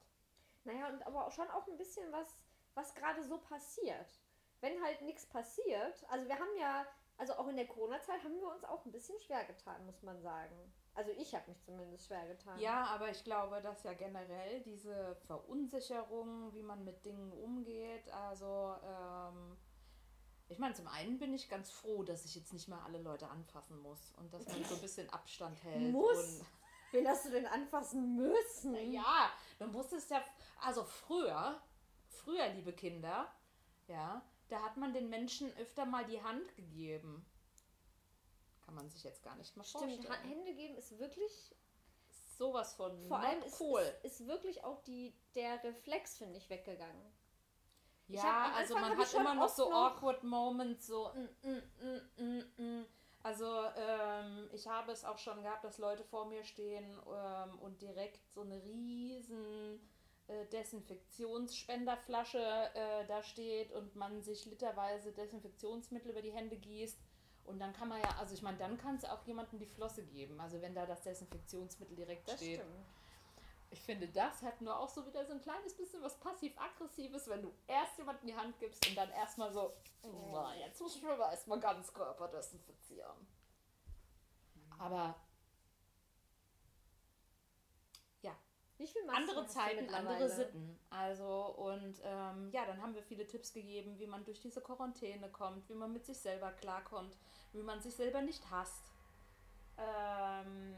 [0.64, 2.36] Naja, und aber auch schon auch ein bisschen was,
[2.74, 4.20] was gerade so passiert.
[4.60, 6.86] Wenn halt nichts passiert, also wir haben ja,
[7.18, 10.20] also auch in der Corona-Zeit haben wir uns auch ein bisschen schwer getan, muss man
[10.20, 10.56] sagen.
[10.94, 12.58] Also ich habe mich zumindest schwer getan.
[12.58, 18.74] Ja, aber ich glaube, dass ja generell diese Verunsicherung, wie man mit Dingen umgeht, also
[18.84, 19.56] ähm,
[20.48, 23.28] ich meine, zum einen bin ich ganz froh, dass ich jetzt nicht mehr alle Leute
[23.28, 25.92] anfassen muss und dass man so ein bisschen Abstand hält.
[25.92, 26.40] Muss?
[26.92, 28.74] Wen hast du denn anfassen müssen?
[28.92, 30.22] Ja, du musstest ja,
[30.60, 31.60] also früher,
[32.08, 33.32] früher, liebe Kinder,
[33.88, 37.24] ja, da hat man den Menschen öfter mal die Hand gegeben.
[38.64, 40.22] Kann man sich jetzt gar nicht mal Stimmt, vorstellen.
[40.28, 41.54] Hände geben ist wirklich,
[42.36, 43.80] Sowas von vor allem ist, cool.
[44.02, 47.12] ist, ist wirklich auch die, der Reflex, finde ich, weggegangen.
[48.08, 51.10] Ich ja, hab- am also man ich hat immer noch so noch- awkward Moments, so
[51.14, 52.22] mm, mm, mm,
[52.58, 52.86] mm, mm.
[53.22, 57.80] Also ähm, ich habe es auch schon gehabt, dass Leute vor mir stehen ähm, und
[57.82, 59.80] direkt so eine riesen
[60.46, 62.38] Desinfektionsspenderflasche
[62.74, 66.98] äh, da steht und man sich literweise Desinfektionsmittel über die Hände gießt.
[67.44, 70.02] Und dann kann man ja, also ich meine, dann kann es auch jemandem die Flosse
[70.04, 70.40] geben.
[70.40, 72.60] Also wenn da das Desinfektionsmittel direkt Das steht.
[72.60, 72.74] stimmt.
[73.70, 77.42] Ich finde, das hat nur auch so wieder so ein kleines bisschen was passiv-aggressives, wenn
[77.42, 81.30] du erst jemandem die Hand gibst und dann erstmal so, "Oh, jetzt muss ich aber
[81.30, 83.26] erstmal ganz Körper desinfizieren.
[84.78, 85.14] Aber
[88.78, 90.78] Wie viel Masken andere Zeiten, andere Sitten.
[90.90, 95.30] Also, und ähm, ja, dann haben wir viele Tipps gegeben, wie man durch diese Quarantäne
[95.30, 97.16] kommt, wie man mit sich selber klarkommt,
[97.52, 98.92] wie man sich selber nicht hasst.
[99.78, 100.74] Ähm,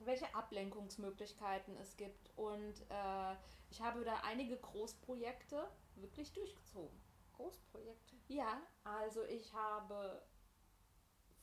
[0.00, 2.30] welche Ablenkungsmöglichkeiten es gibt.
[2.36, 3.34] Und äh,
[3.70, 7.00] ich habe da einige Großprojekte wirklich durchgezogen.
[7.36, 8.16] Großprojekte.
[8.28, 10.22] Ja, also ich habe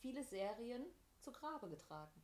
[0.00, 0.86] viele Serien
[1.20, 2.22] zu Grabe getragen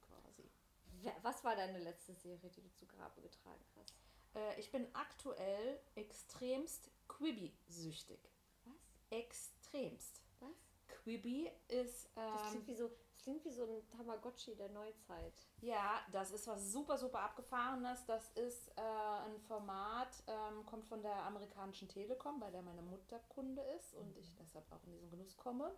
[1.23, 3.95] Was war deine letzte Serie, die du zu Grabe getragen hast?
[4.35, 8.21] Äh, ich bin aktuell extremst Quibi-süchtig.
[8.65, 8.75] Was?
[9.11, 10.23] Extremst.
[10.41, 10.51] Was?
[10.89, 12.09] Quibi ist.
[12.15, 15.35] Das klingt Ähm, wie so, das klingt wie so ein Tamagotchi der Neuzeit.
[15.61, 18.05] ja, das ist was super, super abgefahrenes.
[18.07, 23.19] Das ist äh, ein Format, ähm, kommt von der amerikanischen Telekom, bei der meine Mutter
[23.29, 25.73] Kunde ist und ich deshalb auch in diesen Genuss komme.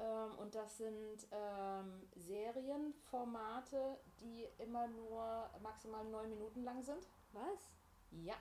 [0.00, 7.06] Ähm, und das sind ähm, Serienformate, die immer nur maximal neun Minuten lang sind.
[7.32, 7.72] Was?
[8.10, 8.34] Ja.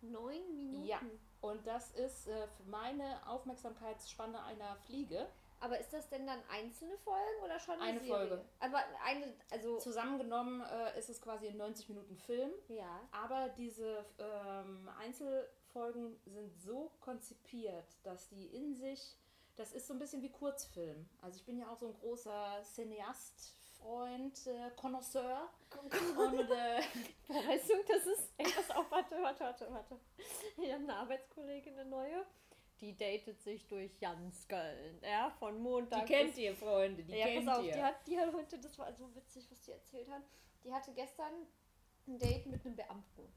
[0.00, 0.84] Neun Minuten?
[0.84, 1.00] Ja.
[1.40, 5.28] Und das ist äh, für meine Aufmerksamkeitsspanne einer Fliege.
[5.62, 8.28] Aber ist das denn dann einzelne Folgen oder schon Eine Serie?
[8.28, 8.44] Folge.
[8.58, 9.78] Aber eine, also.
[9.78, 12.50] Zusammengenommen äh, ist es quasi ein 90 Minuten Film.
[12.66, 13.00] Ja.
[13.12, 19.16] Aber diese ähm, Einzelfolgen sind so konzipiert, dass die in sich,
[19.56, 21.08] das ist so ein bisschen wie Kurzfilm.
[21.20, 25.48] Also ich bin ja auch so ein großer Cineast, Freund, äh, Connoisseur.
[25.80, 25.92] Und
[26.50, 26.80] äh,
[27.28, 28.90] weißt du, das ist etwas auf.
[28.90, 30.00] Warte, warte, warte, warte.
[30.56, 32.24] Ich habe eine Arbeitskollegin, eine neue.
[32.80, 34.98] Die datet sich durch ganz Köln.
[35.02, 36.06] Ja, von Montag.
[36.06, 39.14] bis ihr, Freunde, die ja, pass auf, die hat, die hat heute, das war so
[39.14, 40.22] witzig, was die erzählt hat.
[40.64, 41.32] Die hatte gestern
[42.08, 43.32] ein Date mit einem Beamten.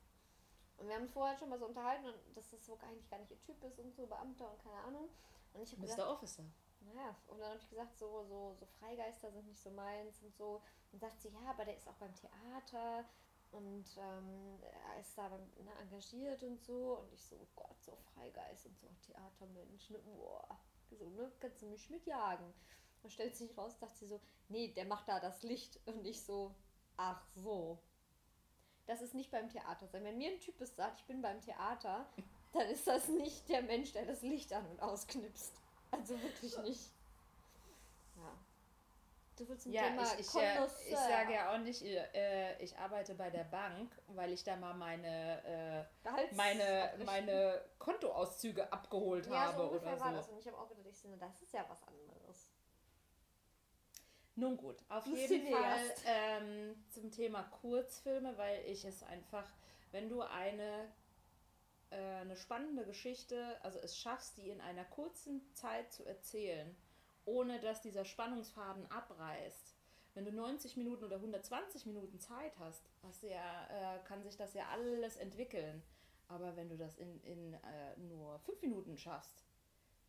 [0.77, 3.31] Und wir haben vorher schon mal so unterhalten, und dass das so eigentlich gar nicht
[3.31, 5.09] ihr Typ ist und so, Beamter und keine Ahnung.
[5.55, 6.09] Und ich habe gesagt, Mr.
[6.09, 6.43] Officer.
[6.81, 10.35] naja, und dann habe ich gesagt, so, so, so Freigeister sind nicht so meins und
[10.35, 10.61] so.
[10.91, 13.05] Und sagt sie, ja, aber der ist auch beim Theater
[13.51, 16.99] und ähm, er ist da ne, engagiert und so.
[16.99, 21.61] Und ich so, oh Gott, so Freigeist und so Theatermensch, ne, boah, so, ne, kannst
[21.61, 22.53] du mich mitjagen.
[23.03, 25.79] Und stellt sich raus, dachte sie so, nee, der macht da das Licht.
[25.85, 26.55] Und ich so,
[26.97, 27.79] ach so.
[28.87, 30.03] Das ist nicht beim Theater sein.
[30.03, 32.07] Wenn mir ein Typ ist, sagt, ich bin beim Theater,
[32.55, 35.53] dann ist das nicht der Mensch, der das Licht an- und ausknipst.
[35.91, 36.91] Also wirklich nicht.
[38.17, 38.31] Ja.
[39.37, 40.87] Du willst ein Ja, Thema ich, ich, äh, Connoisseur.
[40.87, 44.73] ich sage ja auch nicht, äh, ich arbeite bei der Bank, weil ich da mal
[44.73, 50.17] meine, äh, meine, meine Kontoauszüge abgeholt ja, habe so ungefähr oder war so.
[50.17, 50.29] das.
[50.29, 52.51] Und ich habe auch gedacht, ich na, das ist ja was anderes.
[54.37, 59.49] Nun gut, auf Du jeden Fall ähm, zum Thema Kurzfilme, weil ich es einfach,
[59.91, 60.89] wenn du eine,
[61.89, 66.75] äh, eine spannende Geschichte, also es schaffst, die in einer kurzen Zeit zu erzählen,
[67.25, 69.75] ohne dass dieser Spannungsfaden abreißt.
[70.13, 74.53] Wenn du 90 Minuten oder 120 Minuten Zeit hast, hast ja, äh, kann sich das
[74.53, 75.83] ja alles entwickeln.
[76.27, 79.43] Aber wenn du das in, in äh, nur fünf Minuten schaffst,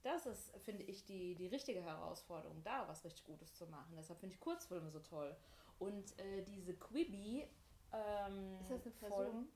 [0.02, 3.94] das ist, finde ich, die, die richtige Herausforderung, da was richtig Gutes zu machen.
[3.96, 5.36] Deshalb finde ich Kurzfilme so toll.
[5.78, 7.48] Und äh, diese Quibi
[7.92, 9.10] ähm, Ist das eine Person?
[9.10, 9.48] Folgen,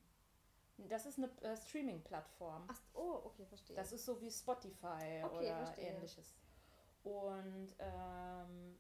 [0.89, 2.65] das ist eine äh, Streaming-Plattform.
[2.69, 3.77] Ach, oh, okay, verstehe.
[3.77, 5.89] Das ist so wie Spotify Okay, oder verstehe.
[5.89, 6.35] ähnliches.
[7.03, 8.77] Und ähm,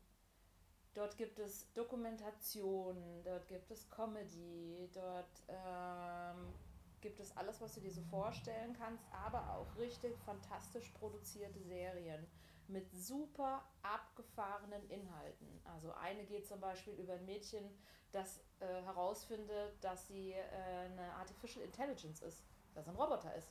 [0.94, 6.52] dort gibt es Dokumentationen, dort gibt es Comedy, dort ähm,
[7.00, 12.26] gibt es alles, was du dir so vorstellen kannst, aber auch richtig fantastisch produzierte Serien
[12.70, 15.60] mit super abgefahrenen Inhalten.
[15.64, 17.64] Also eine geht zum Beispiel über ein Mädchen,
[18.12, 20.42] das äh, herausfindet, dass sie äh,
[20.90, 23.50] eine Artificial Intelligence ist, dass ein Roboter ist.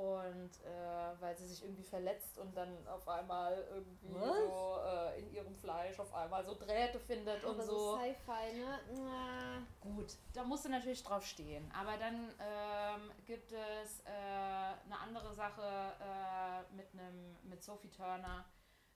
[0.00, 4.34] Und äh, weil sie sich irgendwie verletzt und dann auf einmal irgendwie Was?
[4.34, 7.98] so äh, in ihrem Fleisch auf einmal so Drähte findet und Aber so.
[7.98, 8.80] Sci-Fi, ne?
[8.94, 11.70] Na, Gut, da musst du natürlich drauf stehen.
[11.78, 18.46] Aber dann ähm, gibt es äh, eine andere Sache äh, mit einem mit Sophie Turner,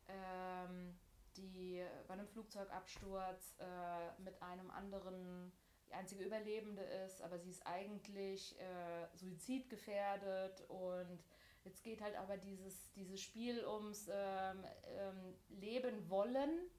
[0.09, 0.99] ähm,
[1.37, 5.53] die bei einem Flugzeugabsturz äh, mit einem anderen
[5.95, 11.25] einzige Überlebende ist, aber sie ist eigentlich äh, suizidgefährdet und
[11.65, 14.65] jetzt geht halt aber dieses, dieses Spiel ums ähm,
[14.99, 16.71] ähm, Leben wollen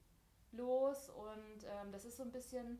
[0.52, 2.80] los und ähm, das ist so ein bisschen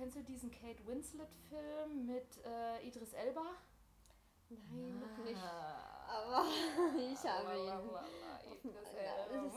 [0.00, 3.44] Kennst du diesen Kate Winslet-Film mit äh, Idris Elba?
[4.48, 5.36] nein, noch nicht.
[5.36, 6.06] Ah.
[6.08, 6.46] Aber
[6.96, 8.56] ich habe ihn.
[8.56, 9.50] Idris Elba.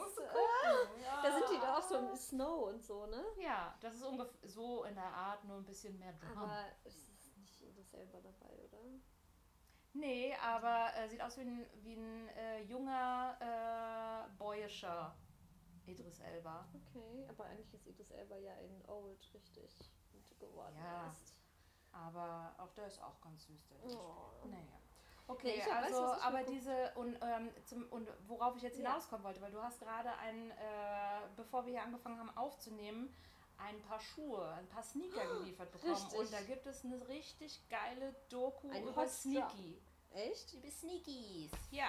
[1.84, 3.24] Auch so im Snow und so, ne?
[3.38, 6.43] Ja, das ist ungefähr so in der Art, nur ein bisschen mehr Drama.
[6.43, 8.80] Aber es ist nicht Idris selber dabei, oder?
[9.93, 15.15] Nee, aber äh, sieht aus wie ein, wie ein äh, junger, äh, boyischer
[15.86, 16.67] Idris Elba.
[16.74, 21.10] Okay, aber eigentlich ist Idris Elba ja in Old richtig gut geworden Ja.
[21.10, 21.36] ist.
[21.91, 23.84] Aber auch der ist auch ganz süß, der.
[23.84, 24.48] Oh.
[24.48, 24.80] Naja.
[25.27, 28.89] Nee, Okay, du, also, ich aber diese, und, ähm, zum, und worauf ich jetzt Ja.
[28.89, 30.55] hinauskommen wollte, weil du hast gerade ein, äh,
[31.36, 33.15] bevor wir hier angefangen haben aufzunehmen,
[33.57, 35.93] ein paar Schuhe, ein paar Sneaker geliefert bekommen.
[35.93, 36.19] Richtig.
[36.19, 39.07] Und da gibt es eine richtig geile Doku Ein über.
[39.07, 39.81] Sneaky.
[40.12, 40.53] Echt?
[40.53, 41.51] Über Sneakies.
[41.71, 41.88] Ja.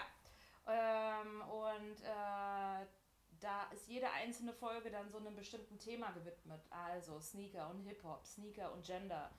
[0.67, 2.87] Ähm, und äh,
[3.41, 6.63] da ist jede einzelne Folge dann so einem bestimmten Thema gewidmet.
[6.71, 9.31] Also Sneaker und Hip-Hop, Sneaker und Gender,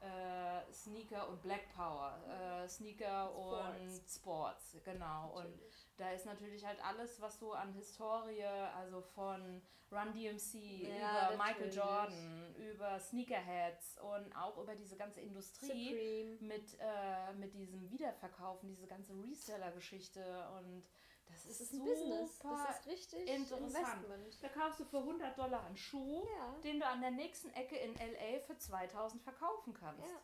[0.00, 5.30] äh, Sneaker und Black Power, äh, Sneaker und Sports, genau.
[5.34, 5.86] Und Natürlich.
[5.96, 11.44] da ist natürlich halt alles, was so an Historie, also von Run DMC, Ja, über
[11.44, 11.72] Michael.
[11.72, 16.36] Jordan, über Sneakerheads und auch über diese ganze Industrie Supreme.
[16.40, 20.84] mit, äh, mit diesem Wiederverkaufen, diese ganze Reseller-Geschichte und
[21.26, 22.38] das ist, Das ist ein Business.
[22.38, 24.04] Das ist richtig interessant.
[24.04, 24.42] Investment.
[24.42, 26.54] Da kaufst du für 100 Dollar einen Schuh, Ja.
[26.62, 30.10] den du an der nächsten Ecke in LA für 2000 verkaufen kannst.
[30.10, 30.20] Ja.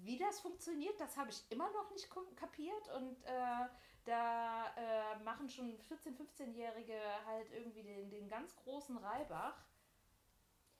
[0.00, 3.66] wie das funktioniert, das habe ich immer noch nicht kapiert und äh,
[4.04, 6.94] da äh, machen schon 14-, 15-Jährige
[7.26, 9.56] halt irgendwie den, den ganz großen Reibach.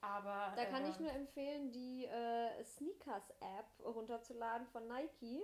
[0.01, 0.53] Aber.
[0.55, 5.43] Da kann äh, ich nur empfehlen, die äh, Sneakers-App runterzuladen von Nike.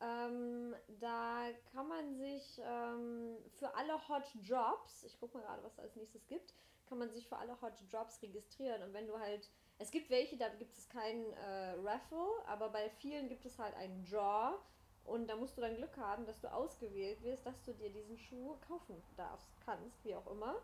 [0.00, 5.74] Ähm, da kann man sich ähm, für alle Hot Jobs, ich gucke mal gerade, was
[5.74, 6.54] da als nächstes gibt,
[6.88, 8.82] kann man sich für alle Hot Jobs registrieren.
[8.82, 12.88] Und wenn du halt, es gibt welche, da gibt es kein äh, Raffle, aber bei
[12.90, 14.58] vielen gibt es halt einen Draw.
[15.04, 18.18] Und da musst du dann Glück haben, dass du ausgewählt wirst, dass du dir diesen
[18.18, 20.56] Schuh kaufen darfst, kannst, wie auch immer.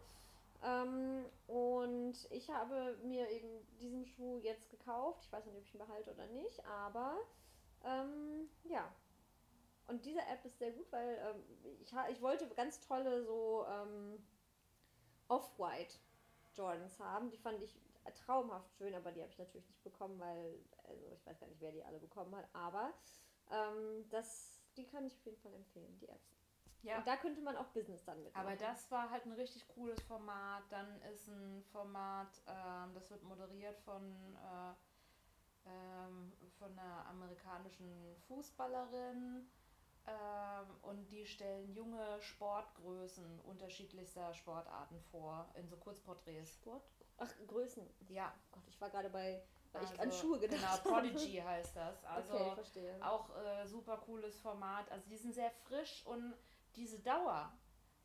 [0.63, 3.49] Ähm, und ich habe mir eben
[3.81, 5.23] diesen Schuh jetzt gekauft.
[5.25, 7.17] Ich weiß nicht, ob ich ihn behalte oder nicht, aber
[7.85, 8.93] ähm, ja.
[9.87, 11.43] Und diese App ist sehr gut, weil ähm,
[11.81, 14.25] ich, ich wollte ganz tolle so ähm,
[15.29, 15.99] Off-White
[16.55, 17.31] Jordans haben.
[17.31, 17.77] Die fand ich
[18.13, 21.61] traumhaft schön, aber die habe ich natürlich nicht bekommen, weil, also ich weiß gar nicht,
[21.61, 22.93] wer die alle bekommen hat, aber
[23.51, 26.35] ähm, das, die kann ich auf jeden Fall empfehlen, die Apps.
[26.83, 26.99] Ja.
[26.99, 28.47] Und da könnte man auch Business dann mitmachen.
[28.47, 30.65] Aber das war halt ein richtig cooles Format.
[30.69, 34.03] Dann ist ein Format, ähm, das wird moderiert von,
[34.37, 34.75] äh,
[35.67, 39.49] ähm, von einer amerikanischen Fußballerin.
[40.07, 46.55] Ähm, und die stellen junge Sportgrößen unterschiedlichster Sportarten vor, in so Kurzporträts.
[46.55, 46.83] Sport?
[47.17, 47.89] Ach, Größen.
[48.09, 48.35] Ja.
[48.53, 49.43] Gott, ich war gerade bei
[49.75, 52.05] weil also, ich an Schuhe gedacht Genau, Prodigy heißt das.
[52.05, 52.97] Also okay, verstehe.
[53.05, 54.91] auch äh, super cooles Format.
[54.91, 56.35] Also die sind sehr frisch und
[56.77, 57.53] diese Dauer.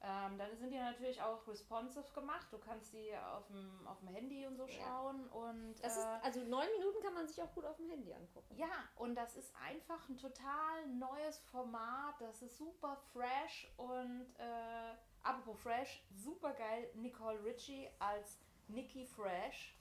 [0.01, 2.47] Ähm, dann sind die natürlich auch responsive gemacht.
[2.51, 5.25] Du kannst die auf dem, auf dem Handy und so schauen.
[5.25, 5.31] Ja.
[5.31, 8.13] Und, das äh, ist, also neun Minuten kann man sich auch gut auf dem Handy
[8.13, 8.55] angucken.
[8.55, 12.15] Ja, und das ist einfach ein total neues Format.
[12.19, 16.89] Das ist super fresh und äh, apropos fresh, super geil.
[16.93, 19.78] Nicole Ritchie als Nikki Fresh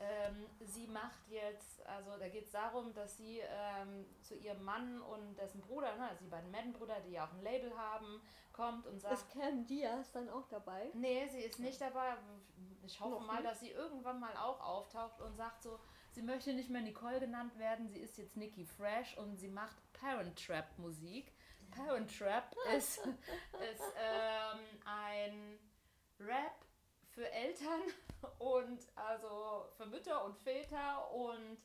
[0.00, 5.02] ähm, sie macht jetzt, also da geht es darum, dass sie ähm, zu ihrem Mann
[5.02, 8.20] und dessen Bruder, ne, also die beiden Madden-Brüder, die ja auch ein Label haben,
[8.52, 9.14] kommt und sagt.
[9.14, 10.90] Ist Cam Diaz dann auch dabei?
[10.94, 12.16] Nee, sie ist nicht dabei.
[12.84, 13.46] Ich hoffe Noch mal, nicht?
[13.46, 15.80] dass sie irgendwann mal auch auftaucht und sagt so,
[16.12, 19.76] sie möchte nicht mehr Nicole genannt werden, sie ist jetzt Nikki Fresh und sie macht
[19.94, 21.32] Parent Trap Musik.
[21.72, 25.58] Parent Trap ist, ist ähm, ein
[26.20, 26.64] Rap
[27.10, 27.82] für Eltern
[28.38, 31.58] und also für Mütter und Väter und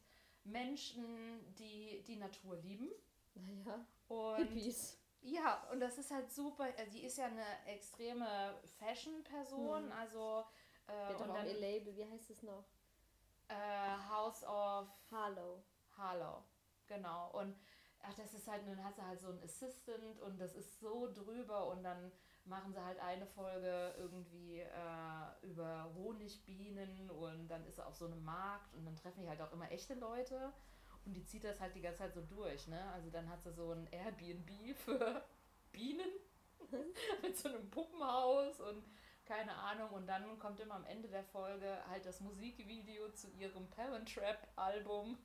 [0.44, 2.90] Menschen, die die Natur lieben.
[3.36, 3.86] Naja.
[4.08, 5.00] Und Hippies.
[5.22, 6.66] Ja, und das ist halt super.
[6.78, 9.86] Also die ist ja eine extreme Fashion-Person.
[9.86, 9.92] Hm.
[9.92, 10.44] Also.
[10.88, 12.66] Äh, und dann, ihr Label, wie heißt es noch?
[13.48, 15.64] Äh, House of Harlow.
[15.98, 16.44] Harlow,
[16.88, 17.32] genau.
[17.32, 17.56] Und
[18.04, 21.12] ach, das ist halt, dann hat sie halt so einen Assistant und das ist so
[21.12, 22.12] drüber und dann
[22.46, 28.06] machen sie halt eine Folge irgendwie äh, über Honigbienen und dann ist er auf so
[28.06, 30.52] einem Markt und dann treffen die halt auch immer echte Leute
[31.06, 32.92] und die zieht das halt die ganze Zeit so durch, ne?
[32.94, 35.24] Also dann hat sie so ein Airbnb für
[35.72, 36.12] Bienen
[37.22, 38.84] mit so einem Puppenhaus und
[39.26, 43.70] keine Ahnung und dann kommt immer am Ende der Folge halt das Musikvideo zu ihrem
[43.70, 45.18] Parent Trap Album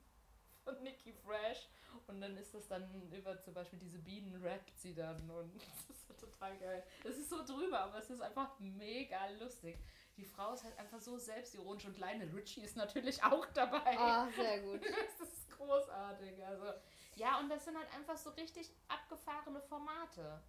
[0.69, 1.69] von Nicki Fresh
[2.07, 5.55] und dann ist das dann über zum Beispiel diese Bienen rappt sie dann und
[5.89, 6.85] das ist so total geil.
[7.05, 9.79] Es ist so drüber, aber es ist einfach mega lustig.
[10.17, 13.97] Die Frau ist halt einfach so selbstironisch und Lionel Richie ist natürlich auch dabei.
[13.97, 14.81] Ah, sehr gut.
[15.19, 16.45] das ist großartig.
[16.45, 16.73] Also,
[17.15, 20.43] ja, und das sind halt einfach so richtig abgefahrene Formate.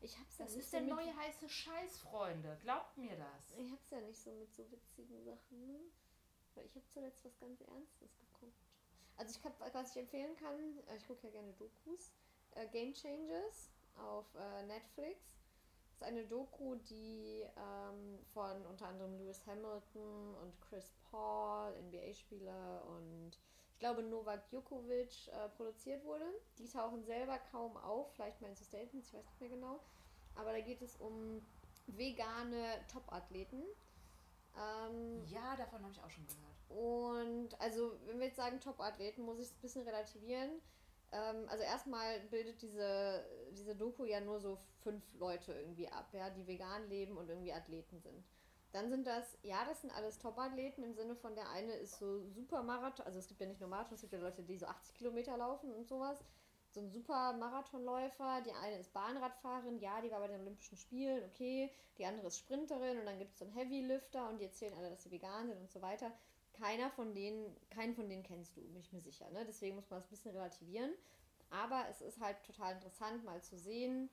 [0.00, 2.58] Ich hab's ja das ist der so neue heiße Scheiß, Freunde.
[2.62, 3.52] Glaubt mir das.
[3.56, 5.78] Ich hab's ja nicht so mit so witzigen Sachen, ne?
[6.54, 8.31] Weil ich habe zuletzt was ganz Ernstes geguckt.
[9.22, 10.58] Also ich kann, was ich empfehlen kann,
[10.88, 12.10] äh, ich gucke ja gerne Dokus.
[12.56, 15.20] Äh, Game Changers auf äh, Netflix.
[15.86, 22.84] Das ist eine Doku, die ähm, von unter anderem Lewis Hamilton und Chris Paul, NBA-Spieler
[22.88, 23.38] und
[23.74, 26.26] ich glaube Novak Djokovic produziert wurde.
[26.58, 29.80] Die tauchen selber kaum auf, vielleicht mal in so Statements, ich weiß nicht mehr genau.
[30.34, 31.46] Aber da geht es um
[31.86, 33.62] vegane Top-Athleten.
[34.56, 36.51] Ähm, ja, davon habe ich auch schon gehört.
[36.76, 40.60] Und also, wenn wir jetzt sagen Top-Athleten, muss ich es ein bisschen relativieren.
[41.12, 46.30] Ähm, also erstmal bildet diese, diese Doku ja nur so fünf Leute irgendwie ab, ja,
[46.30, 48.24] die vegan leben und irgendwie Athleten sind.
[48.72, 52.26] Dann sind das, ja, das sind alles Top-Athleten im Sinne von der eine ist so
[52.30, 54.64] super Marathon, also es gibt ja nicht nur Marathon, es gibt ja Leute, die so
[54.64, 56.24] 80 Kilometer laufen und sowas.
[56.70, 61.22] So ein super Marathonläufer, die eine ist Bahnradfahrerin, ja, die war bei den Olympischen Spielen,
[61.24, 61.70] okay.
[61.98, 64.88] Die andere ist Sprinterin und dann gibt es so einen Heavy-Lifter und die erzählen alle,
[64.88, 66.10] dass sie vegan sind und so weiter
[66.52, 69.28] keiner von denen, keinen von denen kennst du, bin ich mir sicher.
[69.30, 69.44] Ne?
[69.46, 70.92] Deswegen muss man es ein bisschen relativieren.
[71.50, 74.08] Aber es ist halt total interessant, mal zu sehen.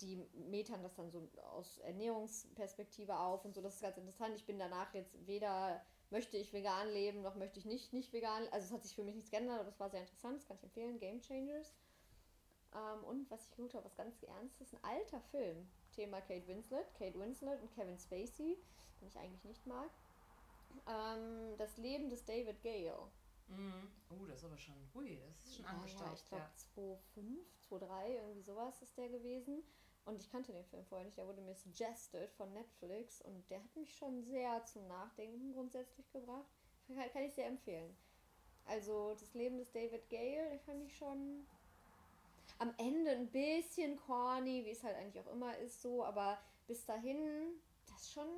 [0.00, 3.60] Die metern das dann so aus Ernährungsperspektive auf und so.
[3.60, 4.34] Das ist ganz interessant.
[4.36, 5.80] Ich bin danach jetzt weder
[6.10, 8.46] möchte ich vegan leben, noch möchte ich nicht nicht vegan.
[8.50, 10.56] Also es hat sich für mich nichts geändert, aber es war sehr interessant, das kann
[10.58, 10.98] ich empfehlen.
[10.98, 11.74] Game Changers.
[12.74, 15.68] Ähm, und was ich geguckt habe, was ganz Ernstes, ein alter Film.
[15.92, 18.58] Thema Kate Winslet, Kate Winslet und Kevin Spacey,
[19.00, 19.90] den ich eigentlich nicht mag.
[20.88, 23.10] Ähm, das Leben des David Gale.
[23.48, 23.90] Mhm.
[24.10, 26.08] Oh, das ist aber schon, hui, das ist schon Ja, angestaubt.
[26.08, 29.62] ja, ich glaube 2005, 2003, irgendwie sowas ist der gewesen.
[30.04, 33.62] Und ich kannte den Film vorher nicht, der wurde mir suggested von Netflix und der
[33.62, 36.46] hat mich schon sehr zum Nachdenken grundsätzlich gebracht.
[37.12, 37.96] Kann, ich sehr empfehlen.
[38.64, 41.46] Also das Leben des David Gale, den fand ich schon
[42.58, 46.84] am Ende ein bisschen corny, wie es halt eigentlich auch immer ist, so, aber bis
[46.84, 48.28] dahin, das schon.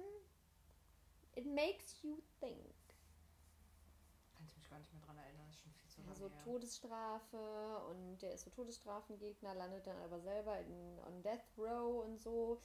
[1.36, 2.74] It makes you think.
[4.34, 6.28] Kann ich mich gar nicht mehr dran erinnern, das ist schon viel zu lange so
[6.28, 6.44] her.
[6.44, 12.18] Todesstrafe und der ist so Todesstrafengegner, landet dann aber selber in, on Death Row und
[12.20, 12.60] so.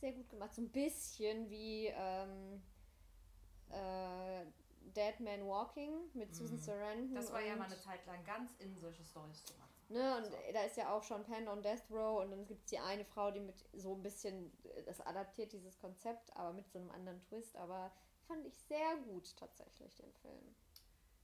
[0.00, 0.52] Sehr gut gemacht.
[0.54, 2.62] So ein bisschen wie ähm,
[3.70, 4.44] äh,
[4.94, 6.62] Dead Man Walking mit Susan Mhm.
[6.62, 7.14] Sarandon.
[7.14, 9.70] Das war ja mal eine Zeit lang ganz in, solche Stories zu machen.
[9.88, 10.32] Ne, und So.
[10.52, 13.04] da ist ja auch Sean Penn on Death Row und dann gibt es die eine
[13.04, 16.90] Frau, die mit so ein bisschen, äh, das adaptiert dieses Konzept, aber mit so einem
[16.90, 17.56] anderen Twist.
[17.56, 17.92] Aber
[18.24, 20.54] fand ich sehr gut tatsächlich, den Film.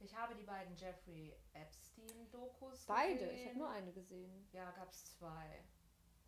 [0.03, 3.34] Ich habe die beiden Jeffrey Epstein-Dokus Beide, gesehen.
[3.36, 4.48] ich habe nur eine gesehen.
[4.53, 5.62] Ja, gab es zwei.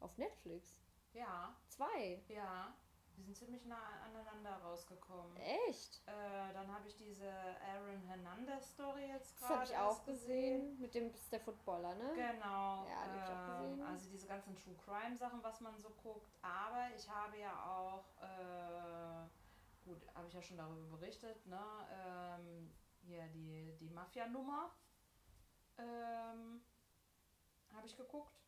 [0.01, 0.79] Auf Netflix.
[1.14, 2.23] Ja, Zwei.
[2.29, 2.75] ja.
[3.18, 5.37] Die sind ziemlich nah aneinander rausgekommen.
[5.37, 6.01] Echt?
[6.07, 10.79] Äh, dann habe ich diese Aaron Hernandez-Story jetzt Das gerade habe ich auch erst gesehen.
[10.81, 12.11] Mit dem ist der Footballer, ne?
[12.14, 12.87] Genau.
[12.89, 13.87] Ja, die hab ich auch ähm, gesehen.
[13.87, 16.27] Also diese ganzen True Crime Sachen, was man so guckt.
[16.41, 19.12] Aber ich habe ja auch, äh,
[19.85, 21.61] gut, habe ich ja schon darüber berichtet, ne?
[21.91, 22.72] Ähm,
[23.03, 24.70] hier die, die Mafia-Nummer
[25.78, 26.62] ähm,
[27.74, 28.39] habe ich geguckt.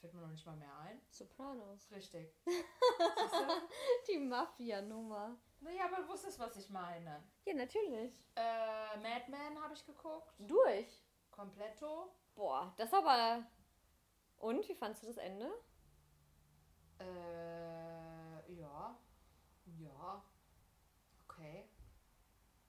[0.00, 1.00] Fällt mir noch nicht mal mehr ein.
[1.08, 1.90] Sopranos.
[1.90, 2.34] Richtig.
[4.08, 5.38] Die Mafia-Nummer.
[5.60, 7.22] naja, aber du wusstest, was ich meine.
[7.46, 8.22] Ja, natürlich.
[8.34, 10.34] Äh, Madman habe ich geguckt.
[10.38, 11.02] Durch.
[11.30, 12.12] Completo.
[12.34, 13.46] Boah, das aber.
[14.36, 15.50] Und wie fandst du das Ende?
[16.98, 17.73] Äh.
[19.84, 20.22] Ja.
[21.28, 21.68] Okay.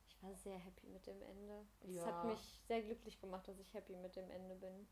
[0.08, 1.66] Ich war sehr happy mit dem Ende.
[1.82, 2.06] Es Ja.
[2.06, 4.88] hat mich sehr glücklich gemacht, dass ich happy mit dem Ende bin.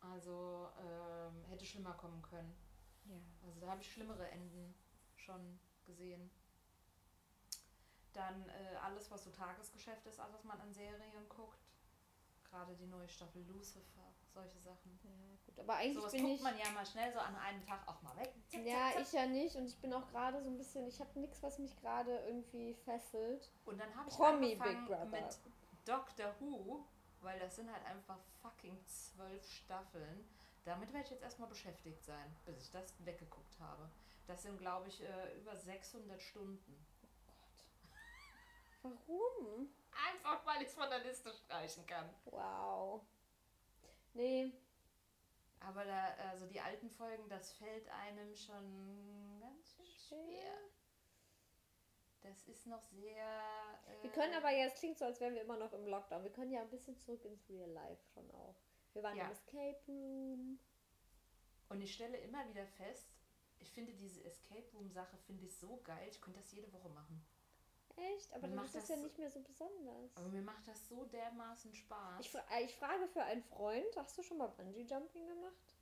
[0.00, 2.54] Also, ähm, hätte schlimmer kommen können.
[3.04, 3.20] Ja.
[3.46, 4.74] Also, da habe ich schlimmere Enden
[5.16, 6.30] schon gesehen.
[8.12, 11.58] Dann äh, alles, was so Tagesgeschäft ist, alles, was man an Serien guckt.
[12.44, 14.98] Gerade die neue Staffel Lucifer, solche Sachen.
[15.04, 15.58] Ja, gut.
[15.60, 16.42] Aber eigentlich Sowas bin guckt ich.
[16.42, 18.32] man ja mal schnell so an einem Tag auch mal weg.
[18.48, 19.02] Zack, Ja, zack, zack.
[19.02, 19.56] ich ja nicht.
[19.56, 20.86] Und ich bin auch gerade so ein bisschen.
[20.88, 23.50] Ich habe nichts, was mich gerade irgendwie fesselt.
[23.64, 25.06] Und dann habe ich Promi Big angefangen Brother.
[25.26, 25.38] mit
[25.84, 26.84] Doctor Who,
[27.22, 30.28] weil das sind halt einfach fucking zwölf Staffeln.
[30.64, 33.88] Damit werde ich jetzt erstmal beschäftigt sein, bis ich das weggeguckt habe.
[34.26, 36.86] Das sind, glaube ich, äh, über 600 Stunden.
[38.82, 39.68] Warum?
[40.12, 42.08] Einfach, weil ich es von der Liste streichen kann.
[42.26, 43.00] Wow.
[44.18, 44.52] Nee,
[45.60, 50.54] Aber da, also die alten Folgen, das fällt einem schon ganz schön schwer.
[52.22, 53.24] Das ist noch sehr.
[53.86, 56.24] Äh, Wir können aber ja, es klingt so, als wären wir immer noch im Lockdown.
[56.24, 58.56] Wir können ja ein bisschen zurück ins Real Life schon auch.
[58.92, 59.26] Wir waren Ja.
[59.26, 60.58] im Escape Room.
[61.68, 63.08] Und ich stelle immer wieder fest,
[63.60, 66.08] ich finde diese Escape Room-Sache finde ich so geil.
[66.10, 67.24] Ich könnte das jede Woche machen.
[68.14, 68.32] Echt?
[68.32, 70.16] Aber Mir dann macht ist das das ja nicht mehr so besonders.
[70.16, 72.20] Aber mir macht das so dermaßen Spaß.
[72.20, 75.74] Ich, äh, ich frage für einen Freund, hast du schon mal Bungee Jumping gemacht?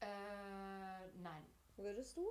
[0.00, 1.44] äh, nein.
[1.76, 2.26] Würdest du?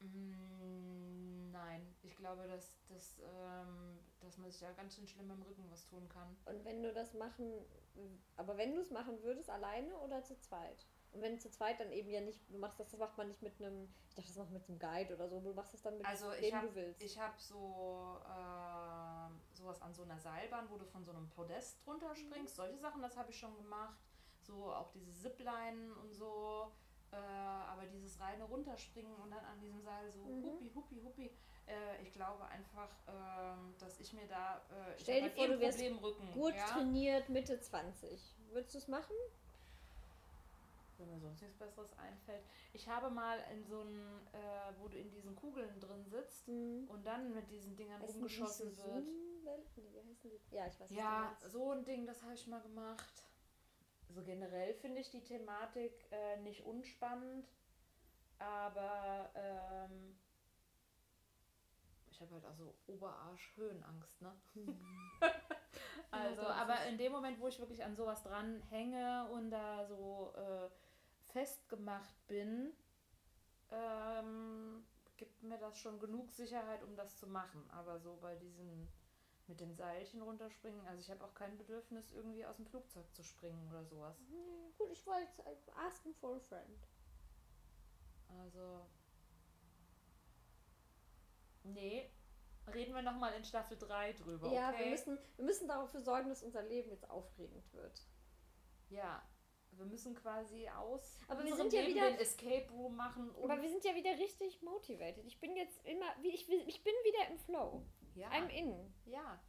[0.00, 1.94] Mm, nein.
[2.02, 5.84] Ich glaube, dass, dass, ähm, dass man sich da ganz schön schlimm im Rücken was
[5.86, 6.36] tun kann.
[6.44, 7.64] Und wenn du das machen,
[8.36, 10.86] aber wenn du es machen würdest, alleine oder zu zweit?
[11.20, 13.60] Wenn zu zweit, dann eben ja nicht, du machst das, das macht man nicht mit
[13.60, 15.96] einem, ich dachte, das macht man mit einem Guide oder so, du machst das dann
[15.98, 17.02] mit Also ich wem habe du willst.
[17.02, 21.84] ich hab so ähm, sowas an so einer Seilbahn, wo du von so einem Podest
[21.84, 22.56] drunter springst.
[22.56, 23.98] Solche Sachen, das habe ich schon gemacht.
[24.40, 26.72] So auch diese Zipline und so.
[27.10, 30.44] Äh, aber dieses reine Runterspringen und dann an diesem Seil so Mhm.
[30.44, 31.30] huppi, huppi, huppi.
[31.66, 34.60] Äh, ich glaube einfach, ähm, dass ich mir da.
[34.70, 36.32] Äh, ich Stell hab dir halt vor, eh du wärst Problem im Rücken.
[36.32, 36.66] Gut ja?
[36.66, 38.36] trainiert, Mitte 20.
[38.50, 39.14] Würdest du es machen?
[40.98, 42.44] Wenn mir sonst nichts Besseres einfällt.
[42.72, 46.88] Ich habe mal in so einem, äh, wo du in diesen Kugeln drin sitzt Hm.
[46.88, 49.04] und dann mit diesen Dingern Heißen rumgeschossen so wird.
[49.04, 49.38] Die?
[50.50, 53.22] Ja, ich weiß Ja, so ein Ding, das habe ich mal gemacht.
[54.10, 57.46] So generell finde ich die Thematik äh, nicht unspannend,
[58.38, 60.18] aber ähm,
[62.10, 64.32] ich habe halt also Oberarsch-Höhenangst, ne?
[66.10, 69.50] also, Ja, das aber in dem Moment, wo ich wirklich an sowas dran hänge und
[69.50, 70.68] da so äh,
[71.32, 72.72] festgemacht bin,
[73.70, 74.84] ähm,
[75.16, 77.68] gibt mir das schon genug Sicherheit, um das zu machen.
[77.70, 78.88] Aber so bei diesen
[79.46, 83.22] mit den Seilchen runterspringen, also ich habe auch kein Bedürfnis, irgendwie aus dem Flugzeug zu
[83.22, 84.14] springen oder sowas.
[84.28, 85.42] Nee, gut, ich wollte
[85.74, 86.86] asking for a friend.
[88.28, 88.86] Also.
[91.64, 92.10] Nee,
[92.74, 94.52] reden wir nochmal in Staffel 3 drüber.
[94.52, 94.84] Ja, okay?
[94.84, 98.06] wir müssen, wir müssen dafür sorgen, dass unser Leben jetzt aufregend wird.
[98.90, 99.22] Ja,
[99.78, 103.30] wir müssen quasi aus Aber wir sind ja Leben wieder- Escape Room machen.
[103.42, 105.24] Aber wir sind ja wieder richtig motivated.
[105.26, 107.82] Ich bin jetzt immer, wie ich, ich bin wieder im Flow.
[108.14, 108.92] ja, I'm in.
[109.06, 109.40] ja.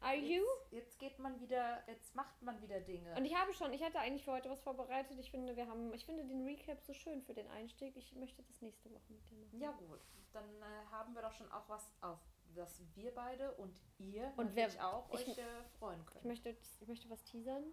[0.00, 0.42] Are you?
[0.70, 3.14] Jetzt, jetzt geht man wieder, jetzt macht man wieder Dinge.
[3.16, 5.18] Und ich habe schon, ich hatte eigentlich für heute was vorbereitet.
[5.18, 7.96] Ich finde, wir haben, ich finde den Recap so schön für den Einstieg.
[7.96, 9.58] Ich möchte das nächste Woche mit dir machen.
[9.58, 10.00] ja gut,
[10.34, 12.18] dann äh, haben wir doch schon auch was auf
[12.54, 15.42] das wir beide und ihr Und natürlich wer- auch ich- euch äh,
[15.78, 16.26] freuen Ich können.
[16.28, 17.64] möchte, ich möchte was teasern.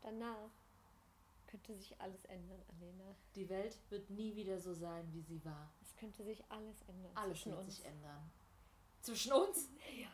[0.00, 0.50] Danach
[1.58, 3.16] könnte sich alles ändern, Alena.
[3.34, 5.72] Die Welt wird nie wieder so sein, wie sie war.
[5.80, 7.12] Es könnte sich alles ändern.
[7.14, 7.76] Alles wird uns.
[7.76, 8.30] sich ändern.
[9.00, 9.70] Zwischen uns?
[9.96, 10.08] Ja.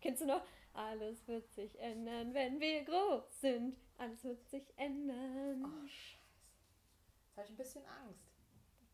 [0.00, 0.42] Kennst du noch?
[0.74, 3.76] Alles wird sich ändern, wenn wir groß sind.
[3.96, 5.64] Alles wird sich ändern.
[5.64, 6.18] Oh, scheiße.
[7.26, 8.28] Jetzt habe ich ein bisschen Angst.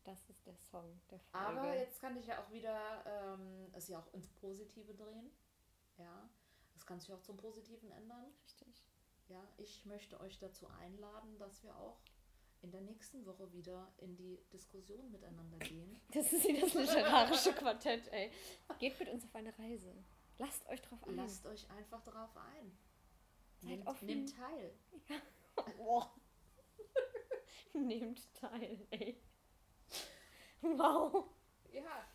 [0.03, 1.47] Das ist der Song der Folge.
[1.47, 5.31] Aber jetzt kann ich ja auch wieder ähm, es ja auch ins Positive drehen.
[5.97, 6.29] Ja,
[6.75, 8.31] es kann sich auch zum Positiven ändern.
[8.43, 8.64] Richtig.
[9.27, 11.97] Ja, ich möchte euch dazu einladen, dass wir auch
[12.61, 15.99] in der nächsten Woche wieder in die Diskussion miteinander gehen.
[16.13, 18.31] Das ist wie das literarische Quartett, ey.
[18.79, 19.93] Geht mit uns auf eine Reise.
[20.37, 21.15] Lasst euch drauf ein.
[21.15, 22.77] Lasst euch einfach darauf ein.
[23.59, 24.05] Seid Nehmt, offen.
[24.05, 24.73] nehmt teil.
[25.77, 26.13] Boah.
[27.73, 29.21] Nehmt teil, ey.
[30.61, 31.25] Wow.
[31.71, 32.05] Ja,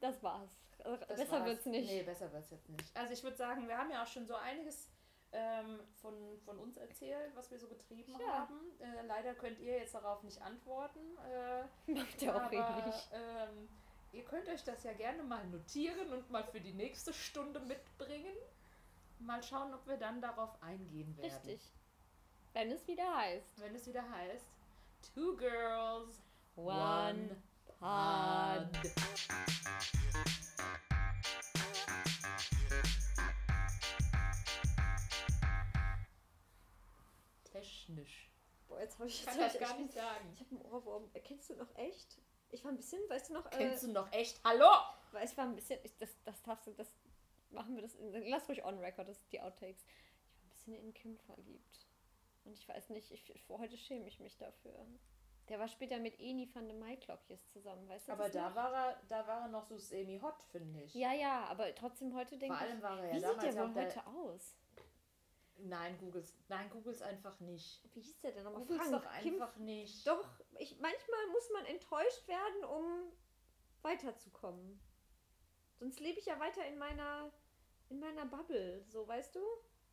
[0.00, 0.50] Das war's.
[0.78, 1.46] Das Besser war's.
[1.46, 1.88] wird's nicht.
[1.88, 2.96] Nee, besser wird's jetzt nicht.
[2.96, 4.88] Also ich würde sagen, wir haben ja auch schon so einiges
[5.34, 6.14] ähm, von,
[6.44, 8.40] von uns erzählt, was wir so getrieben Ja.
[8.40, 8.58] haben.
[8.80, 11.00] Äh, leider könnt ihr jetzt darauf nicht antworten.
[11.86, 13.08] Äh, Macht ja auch eh aber, nicht.
[13.12, 13.68] ähm,
[14.12, 18.36] ihr könnt euch das ja gerne mal notieren und mal für die nächste Stunde mitbringen.
[19.18, 21.30] Mal schauen, ob wir dann darauf eingehen werden.
[21.30, 21.60] Richtig.
[22.52, 23.60] Wenn es wieder heißt.
[23.60, 24.46] Wenn es wieder heißt,
[25.14, 26.20] Two Girls,
[26.56, 27.36] One
[27.78, 28.68] Pod.
[37.94, 38.30] Technisch.
[38.68, 40.32] Boah, jetzt habe ich kann das ich gar nicht sagen.
[40.34, 41.10] Ich habe einen Ohrwurm.
[41.12, 42.18] Erkennst du noch echt?
[42.50, 44.40] Ich war ein bisschen, weißt du noch, Kennst äh, du noch echt?
[44.44, 44.66] Hallo?
[45.14, 46.88] weil ich war ein bisschen, ich, das, das darfst du, das
[47.50, 49.84] machen wir das, in, lass ruhig on record, das die Outtakes.
[49.84, 51.86] Ich war ein bisschen in Kim verliebt.
[52.44, 54.86] Und ich weiß nicht, ich, vor heute schäme ich mich dafür.
[55.48, 58.56] Der war später mit Eni van de Maiklokjes zusammen, weißt du Aber da noch?
[58.56, 60.94] war er, da war er noch so semi-hot, finde ich.
[60.94, 63.62] Ja, ja, aber trotzdem heute denke Vor ich, allem war er ja wie sieht der
[63.68, 64.56] wohl heute aus?
[65.58, 67.82] Nein, Googles, nein, Googles einfach nicht.
[67.94, 68.60] Wie hieß der denn nochmal?
[68.62, 70.06] Googles Frank, doch Kim einfach nicht.
[70.06, 70.26] Doch,
[70.58, 73.12] ich, manchmal muss man enttäuscht werden, um
[73.82, 74.80] weiterzukommen.
[75.78, 77.30] Sonst lebe ich ja weiter in meiner,
[77.88, 79.40] in meiner Bubble, so weißt du?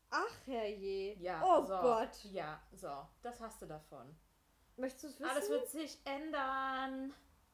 [0.09, 1.16] Ach herrje.
[1.20, 1.80] Ja, oh so.
[1.80, 2.24] Gott.
[2.26, 4.16] Ja, so, das hast du davon.
[4.78, 5.30] Möchtest du es wissen?
[5.30, 7.14] Alles wird sich ändern.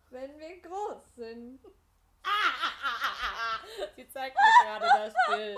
[0.10, 1.60] wenn wir groß sind.
[3.95, 5.57] Sie zeigt mir gerade das Bild.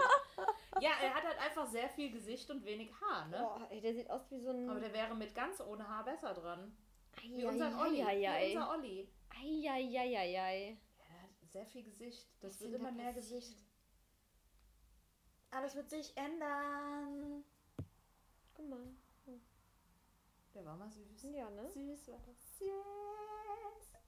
[0.81, 3.39] Ja, er hat halt einfach sehr viel Gesicht und wenig Haar, ne?
[3.39, 4.69] Boah, ey, der sieht aus wie so ein.
[4.69, 6.75] Aber der wäre mit ganz ohne Haar besser dran.
[7.21, 7.97] Wie Ei, unser ei, Olli.
[7.97, 9.09] Wie unser Olli.
[9.29, 10.77] ei, ei, ei, ei, ei.
[10.99, 12.27] Ja, der hat sehr viel Gesicht.
[12.41, 13.41] Das Was wird immer mehr passiert?
[13.41, 13.57] Gesicht.
[15.51, 17.43] Alles wird sich ändern.
[18.53, 18.87] Guck mal.
[20.53, 21.23] Der war mal süß.
[21.33, 21.67] Ja, ne?
[21.69, 22.59] Süß war das.
[22.59, 23.98] Yes.